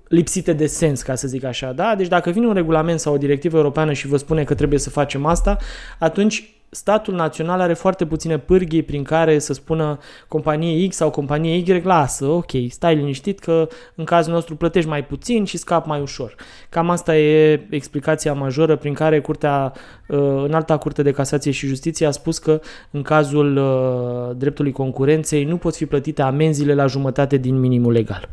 [0.09, 1.73] lipsite de sens, ca să zic așa.
[1.73, 1.95] Da?
[1.97, 4.91] Deci dacă vine un regulament sau o directivă europeană și vă spune că trebuie să
[4.91, 5.57] facem asta,
[5.99, 11.57] atunci statul național are foarte puține pârghii prin care să spună companie X sau companie
[11.57, 16.01] Y, lasă, ok, stai liniștit că în cazul nostru plătești mai puțin și scap mai
[16.01, 16.35] ușor.
[16.69, 19.73] Cam asta e explicația majoră prin care curtea,
[20.09, 24.73] uh, în alta curte de casație și justiție a spus că în cazul uh, dreptului
[24.73, 28.29] concurenței nu pot fi plătite amenziile la jumătate din minimul legal.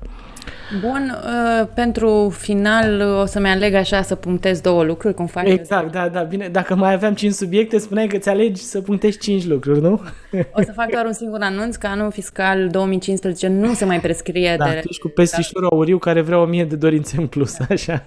[0.81, 5.47] Bun, uh, pentru final o să-mi aleg așa să punctez două lucruri, cum faci.
[5.47, 6.47] Exact, da, da, bine.
[6.47, 10.01] Dacă mai aveam cinci subiecte, spuneai că ți alegi să punctezi cinci lucruri, nu?
[10.53, 14.55] O să fac doar un singur anunț, că anul fiscal 2015 nu se mai prescrie
[14.57, 14.71] da, de...
[14.73, 18.03] Da, cu pestișorul auriu care vrea o mie de dorințe în plus, așa.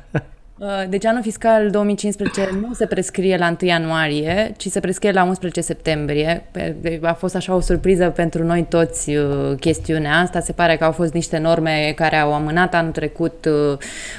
[0.62, 5.22] Uh, deci anul fiscal 2015 nu se prescrie la 1 ianuarie, ci se prescrie la
[5.22, 6.44] 11 septembrie.
[7.00, 10.40] A fost așa o surpriză pentru noi toți uh, chestiunea asta.
[10.40, 13.48] Se pare că au fost niște norme care au amânat anul trecut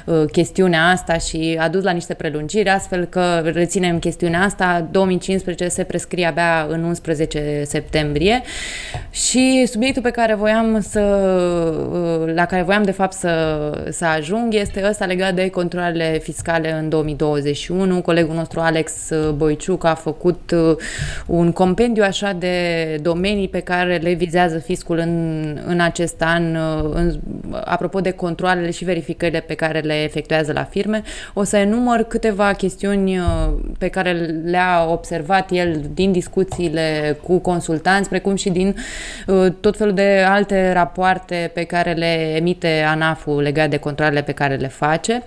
[0.06, 4.88] uh, chestiunea asta și a dus la niște prelungiri, astfel că reținem chestiunea asta.
[4.92, 8.42] 2015 se prescrie abia în 11 septembrie
[9.10, 11.00] și subiectul pe care voiam să,
[12.36, 16.72] la care voiam de fapt să, să ajung este ăsta legat de controlele fiscale fiscale
[16.72, 18.02] în 2021.
[18.02, 20.76] Colegul nostru Alex Boiciuc a făcut uh,
[21.26, 22.56] un compendiu așa de
[23.02, 27.20] domenii pe care le vizează fiscul în, în acest an, uh, în,
[27.64, 31.04] apropo de controlele și verificările pe care le efectuează la firme.
[31.34, 33.26] O să enumăr câteva chestiuni uh,
[33.78, 34.12] pe care
[34.44, 38.76] le-a observat el din discuțiile cu consultanți, precum și din
[39.60, 44.56] tot felul de alte rapoarte pe care le emite ANAF-ul legat de controlele pe care
[44.56, 45.24] le face.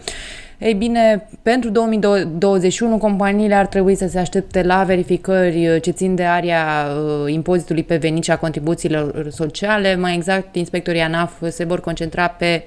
[0.59, 6.15] Ei bine, pentru 2021 companiile ar trebui să se aștepte la verificări uh, ce țin
[6.15, 9.97] de area uh, impozitului pe venit și a contribuțiilor sociale.
[9.97, 12.65] Mai exact, inspectorii ANAF se vor concentra pe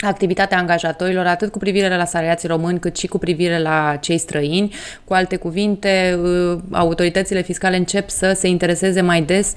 [0.00, 4.74] activitatea angajatorilor, atât cu privire la salariații români, cât și cu privire la cei străini.
[5.04, 9.54] Cu alte cuvinte, uh, autoritățile fiscale încep să se intereseze mai des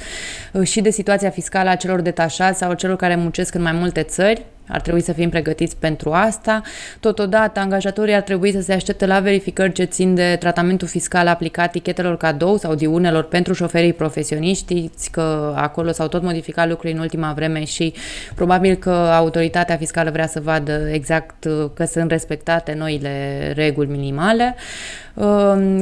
[0.63, 4.41] și de situația fiscală a celor detașați sau celor care muncesc în mai multe țări.
[4.67, 6.61] Ar trebui să fim pregătiți pentru asta.
[6.99, 11.71] Totodată, angajatorii ar trebui să se aștepte la verificări ce țin de tratamentul fiscal aplicat
[11.71, 14.61] tichetelor cadou sau diunelor pentru șoferii profesioniști.
[14.63, 17.93] Știți că acolo s-au tot modificat lucrurile în ultima vreme și
[18.35, 24.43] probabil că autoritatea fiscală vrea să vadă exact că sunt respectate noile reguli minimale.
[24.43, 25.02] Ehm,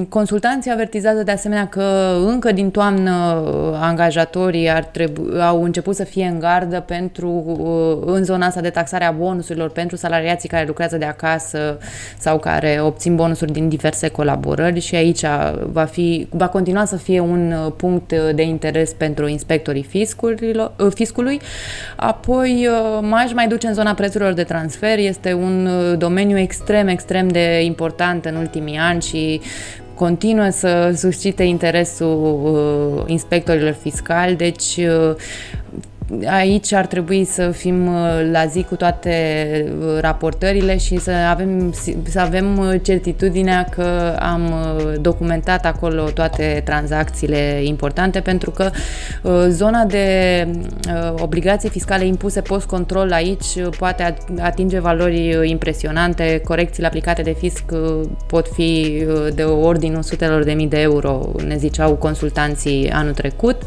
[0.10, 6.04] consultanții avertizează de asemenea că încă din toamnă uh, angajatorii ar trebui, au început să
[6.04, 10.66] fie în gardă pentru, uh, în zona asta de taxare a bonusurilor pentru salariații care
[10.68, 11.78] lucrează de acasă
[12.18, 15.24] sau care obțin bonusuri din diverse colaborări și aici
[15.72, 19.88] va, fi, va continua să fie un uh, punct de interes pentru inspectorii
[20.94, 21.40] fiscului.
[21.96, 22.70] Apoi
[23.02, 24.98] mai aș mai duce în zona prețurilor de transfer.
[24.98, 29.21] Este un domeniu extrem, extrem de important în ultimii ani și
[29.94, 35.16] continuă să suscite interesul uh, inspectorilor fiscali, deci uh,
[36.26, 39.14] aici ar trebui să fim uh, la zi cu toate
[39.80, 44.54] uh, raportările și să avem, să avem uh, certitudinea că am
[45.02, 48.70] documentat acolo toate tranzacțiile importante pentru că
[49.48, 50.48] zona de
[51.18, 53.46] obligații fiscale impuse post-control aici
[53.78, 56.42] poate atinge valori impresionante.
[56.44, 57.64] Corecțiile aplicate de fisc
[58.28, 59.04] pot fi
[59.34, 63.62] de ordinul sutelor de mii de euro, ne ziceau consultanții anul trecut.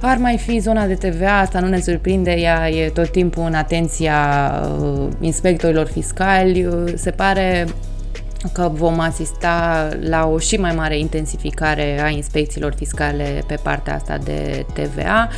[0.00, 3.54] Ar mai fi zona de TVA, asta nu ne surprinde, ea e tot timpul în
[3.54, 6.66] atenția uh, inspectorilor fiscali.
[6.66, 7.66] Uh, se pare
[8.52, 14.18] că vom asista la o și mai mare intensificare a inspecțiilor fiscale pe partea asta
[14.24, 15.28] de TVA.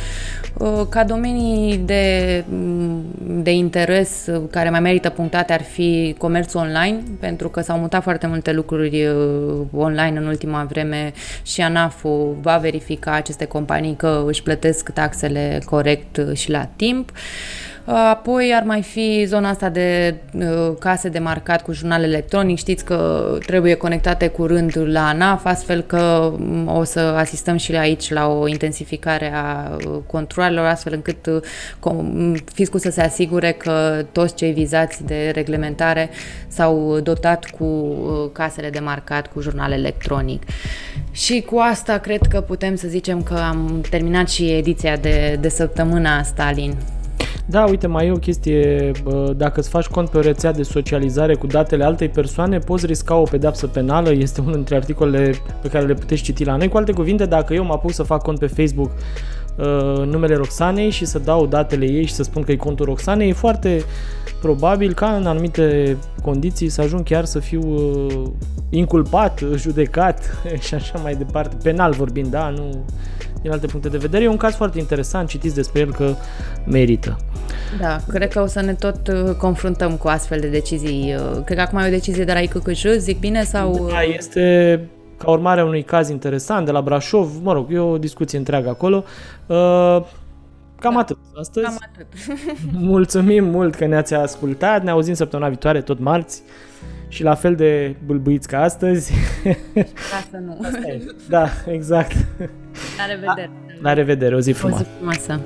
[0.53, 7.03] Uh, ca domenii de, mm, de interes care mai merită punctate ar fi comerțul online,
[7.19, 12.57] pentru că s-au mutat foarte multe lucruri uh, online în ultima vreme și ANAF-ul va
[12.57, 17.11] verifica aceste companii că își plătesc taxele corect și la timp.
[17.85, 22.57] Apoi ar mai fi zona asta de uh, case de marcat cu jurnal electronic.
[22.57, 28.09] Știți că trebuie conectate curând la ANAF, astfel că mm, o să asistăm și aici
[28.09, 31.41] la o intensificare a uh, controlelor, astfel încât uh,
[31.81, 36.09] mm, fiscul să se asigure că toți cei vizați de reglementare
[36.47, 40.43] s-au dotat cu uh, casele de marcat cu jurnal electronic.
[41.11, 45.49] Și cu asta cred că putem să zicem că am terminat și ediția de, de
[45.49, 46.75] săptămâna asta, Alin.
[47.45, 48.91] Da, uite, mai e o chestie,
[49.35, 53.15] dacă îți faci cont pe o rețea de socializare cu datele altei persoane, poți risca
[53.15, 56.67] o pedeapsă penală, este unul dintre articolele pe care le puteți citi la noi.
[56.67, 60.89] Cu alte cuvinte, dacă eu mă apuc să fac cont pe Facebook uh, numele Roxanei
[60.89, 63.83] și să dau datele ei și să spun că e contul Roxanei, e foarte
[64.41, 68.23] probabil ca în anumite condiții să ajung chiar să fiu uh,
[68.69, 72.85] inculpat, judecat și așa mai departe, penal vorbind, da, nu
[73.41, 74.23] din alte puncte de vedere.
[74.23, 76.15] E un caz foarte interesant, citiți despre el că
[76.65, 77.17] merită.
[77.79, 81.15] Da, cred că o să ne tot uh, confruntăm cu astfel de decizii.
[81.15, 83.43] Uh, cred că acum e o decizie de la ICCJ, zic bine?
[83.43, 83.87] sau?
[83.89, 84.79] Da, este
[85.17, 88.69] ca urmare a unui caz interesant de la Brașov, mă rog, e o discuție întreagă
[88.69, 89.03] acolo.
[89.47, 89.55] Uh,
[90.79, 91.65] cam da, atât astăzi.
[91.65, 92.07] Cam atât.
[92.91, 96.41] Mulțumim mult că ne-ați ascultat, ne auzim săptămâna viitoare, tot marți
[97.11, 99.13] și la fel de bâlbâiți ca astăzi.
[99.73, 100.59] Ca să nu.
[101.29, 102.11] Da, exact.
[102.97, 103.49] La revedere.
[103.81, 104.83] La revedere, o zi frumoasă.
[104.83, 105.41] O zi frumoasă.